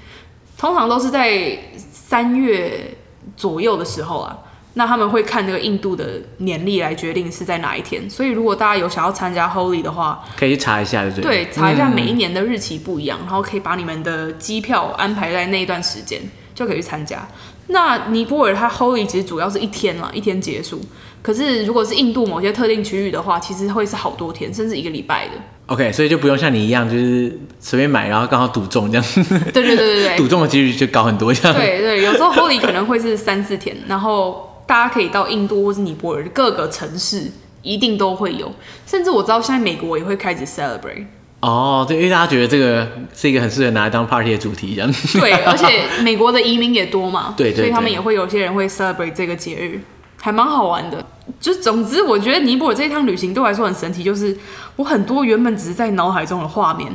[0.58, 2.96] 通常都是在三月
[3.36, 4.38] 左右的时候啊。
[4.74, 8.08] 那他们会看那个印度的年历来决定是在哪一天。
[8.08, 11.46] 所以如果大家有想要参加 Holy 的话，可以去查一下对，对不对？
[11.46, 16.22] 对，查一下每一年的日期不一样，嗯、然后可以把你们的机票安排在那一段时间，
[16.54, 17.28] 就可以去参加。
[17.70, 20.80] 那尼泊尔它 Holy 其实主要是一天了，一天结束。
[21.28, 25.34] 可是如果是印度某些特定区域的话，其实会是好多天，甚至一个礼拜的。
[25.66, 29.06] OK，所以就不用像你一样，就是随便买，然后刚好赌中这样。
[29.54, 31.54] 对对对对对，赌中的几率就高很多这样。
[31.54, 37.30] 对对，有时候 Holy 可能会是三四天，然后大家可以到印度或是尼泊尔各个城市，
[37.62, 38.50] 一定都会有。
[38.86, 41.08] 甚至我知道现在美国也会开始 celebrate。
[41.42, 44.90] 哦，对，因为大家觉得这个是一个很适合拿来当 party 的主题，这样。
[45.20, 49.82] 对，而且美国的移民也多嘛，对， 对，对，所以他们也会有些人会 celebrate 这个节日，
[50.22, 51.04] 还蛮好玩的。
[51.40, 54.38] 就总之，我觉得尼泊尔这一趟旅行对我来说很神奇，就是
[54.76, 56.92] 我很多原本只是在脑海中的画面，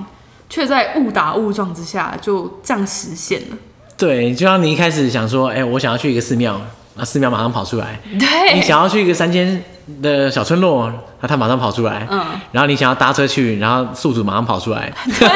[0.49, 3.57] 却在误打误撞之下就这样实现了。
[3.97, 6.61] 对，就像你一开始想说，哎，我想要去一个寺庙。
[6.95, 7.99] 那寺庙马上跑出来。
[8.05, 9.65] 对，你想要去一个山间
[10.03, 12.07] 的小村落，那他马上跑出来。
[12.11, 14.93] 嗯，然后你想要搭车去，然后宿主马上跑出来。
[15.19, 15.29] 对，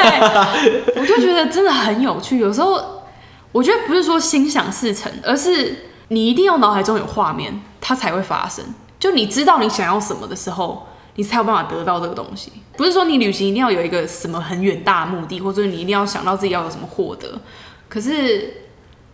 [1.01, 2.37] 我就觉得真的很有趣。
[2.37, 3.03] 有时候
[3.51, 8.65] 我觉得不是说心想事成，而是你一定要脑海中有画面，它才会发生。
[8.99, 10.85] 就你知道你想要什么的时候，
[11.15, 12.51] 你才有办法得到这个东西。
[12.75, 17.39] 不是说你旅行一定要有一个什么很远大的目的，或者你一定要想到自己要有什么获得。
[17.87, 18.63] 可是。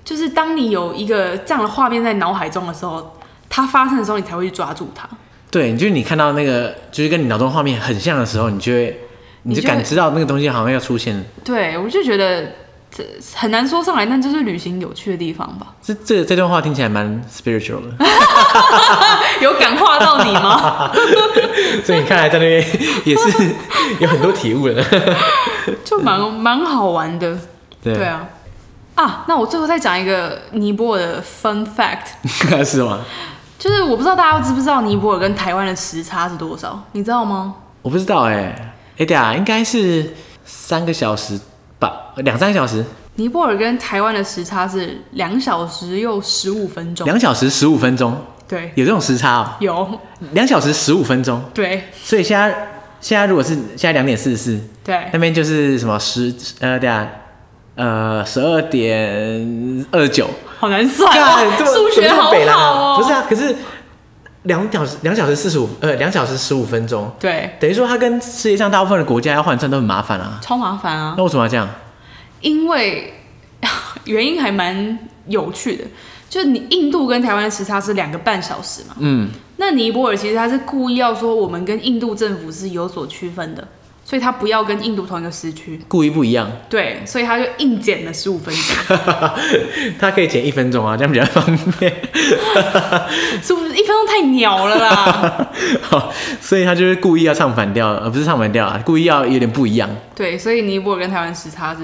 [0.05, 3.17] 就是当你有一个这样的画面在脑海中的时候，
[3.47, 5.07] 它发生的时候，你才会去抓住它。
[5.49, 8.99] 对，就是你看到那个，就是跟你脑中画面很像的时候，你就会，
[9.43, 11.24] 你就感知到那个东西好像要出现。
[11.45, 12.51] 对，我就觉得
[12.96, 13.04] 这
[13.36, 15.68] 很难说上来，但就是旅行有趣的地方吧。
[15.82, 18.06] 这这这段话听起来蛮 spiritual 的。
[19.41, 20.91] 有感化到你吗？
[21.84, 22.62] 所以你看来在那边
[23.04, 23.56] 也是
[24.00, 24.84] 有很多体悟的，
[25.84, 27.36] 就蛮蛮好玩的。
[27.82, 28.28] 对，对啊，
[28.96, 33.00] 啊，那我最后再讲一个尼泊尔的 fun fact，是吗？
[33.58, 37.56] 就是我不知道大家知不知道尼泊尔跟台湾的时差是多少，你知道吗？
[37.82, 40.14] 我不知道哎、欸，哎对啊，应该是
[40.46, 41.39] 三个小时
[41.84, 42.84] 吧，两三个小时。
[43.16, 47.06] 尼泊尔跟台湾的时差是两小时又十五分钟。
[47.06, 48.18] 两小时十五分钟？
[48.48, 49.56] 对，有这种时差哦、喔。
[49.60, 50.00] 有。
[50.32, 51.44] 两小时十五分钟？
[51.54, 51.84] 对。
[52.02, 52.70] 所以现在
[53.00, 57.08] 现在如果是现在两点四十四，对，那边就是什么十呃对啊，
[57.76, 60.28] 呃十二点二九，
[60.58, 62.98] 好难算啊，数学好好哦。
[62.98, 63.56] 不是啊，可是
[64.44, 71.16] 两小时两小时四十五呃两小时十五分钟，对，等于说它跟世界上大部分的国家要换算都很麻烦啊，超麻烦啊。
[71.18, 71.70] 那为什么要这样？
[72.41, 73.14] 因为
[74.04, 75.86] 原因还蛮有趣的，
[76.30, 83.66] 就是你印度跟台湾的时差是两个半小时嘛，嗯，那尼泊尔其实他是故意要说我们跟印度政府是有所区分的，
[84.14, 88.97] 所以他不要跟印度同一个时区，故意不一样，对，所以他就硬减了十五分钟，
[89.99, 91.43] 他可以减一分钟啊，这样比较方
[91.80, 91.91] 便，
[93.41, 93.74] 是不是？
[93.74, 95.49] 一分钟太鸟了啦？
[95.82, 101.80] 好， 所以他就是故意要唱反调，而不是唱反调啊，故意要有点不一样，对，所以尼泊尔跟台湾时差是。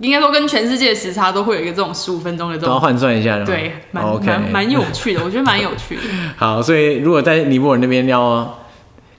[0.00, 6.02] 应该说，跟全世界的时差都会有一个这种十五分钟的这种，都要换算一下，对，蛮蛮蛮有趣的，我觉得蛮有趣的。
[6.36, 8.58] 好，所以如果在尼泊尔那边要，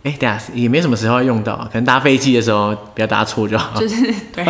[0.10, 3.80] 哎、欸，等下也没什么时候要用到，可能搭飞机的时候不要搭错就好。
[3.80, 4.44] 就是对。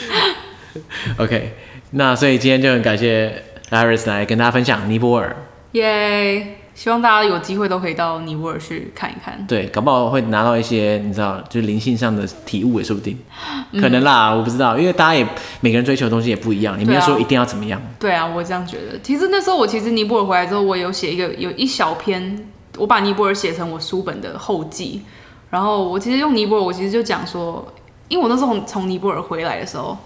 [1.18, 1.52] OK，
[1.90, 5.36] 那所以今天就很感谢 Iris 来跟大家分享尼泊尔。
[5.72, 6.56] 耶。
[6.74, 9.46] 希望大家有机会都可以到尼泊尔去看一看。
[9.46, 13.16] 对，搞不好会拿到一些你知道，就是灵性上的体悟也说不定。
[13.80, 15.24] 可能啦，嗯、我不知道，因为大家也
[15.60, 17.80] 每个人追求的东西也不一样，也没有说一定要怎么样。
[18.00, 18.98] 对啊，我这样觉得。
[19.04, 22.44] 其实那时候我其实尼泊尔回来之后，我有写一个有一小篇，
[22.76, 25.02] 我把尼泊尔写成我书本的后记。
[25.50, 27.66] 然后我其实用尼泊尔，我其实就讲说，
[28.08, 29.96] 因为我那时候从尼泊尔回来的时候。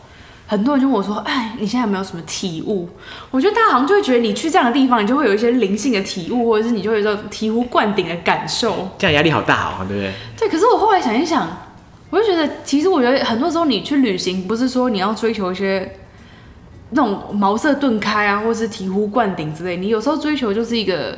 [0.50, 2.88] 很多人就问我说：“哎，你现在有没有什么体悟？”
[3.30, 8.88] 我觉得大家好像就会觉得你去这样的地方，你就会有一些灵性的体悟，或者是你就会有这种醍醐灌顶的感受。
[8.96, 10.12] 这样压力好大哦，对不对？
[10.38, 10.48] 对。
[10.48, 11.46] 可是我后来想一想，
[12.08, 15.96] 我就觉得，其实我觉得很多时候你去旅行，不是说你要追求一些
[16.92, 19.76] 那种茅塞顿开啊，或是醍醐灌顶之类。
[19.76, 21.14] 你有时候追求就是一个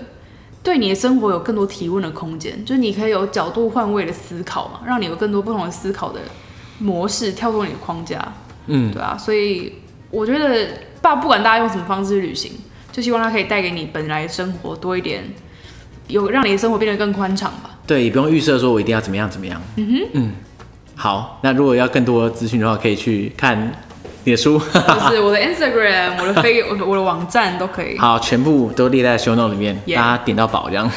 [0.63, 6.21] 对你的生活有更多提问的空间，就是你可以有角度换位的思考嘛，让你有更多不同的思考的
[6.79, 8.33] 模式，跳脱你的框架。
[8.67, 9.73] 嗯，对啊，所以
[10.11, 10.69] 我觉得，
[11.01, 12.53] 爸不管大家用什么方式旅行，
[12.93, 15.25] 就希望它可以带给你本来生活多一点，
[16.09, 17.79] 有让你的生活变得更宽敞吧。
[17.87, 19.61] 对，也不用预设说我一定要怎么样怎么样。
[19.77, 20.33] 嗯哼，嗯，
[20.95, 23.73] 好，那如果要更多资讯的话，可以去看
[24.25, 27.99] 你的书，就是我的 Instagram，我的飞， 我的我的网站都可以。
[27.99, 29.97] 好，全部都列在 show note 里面，yeah.
[29.97, 30.91] 大家点到宝这样。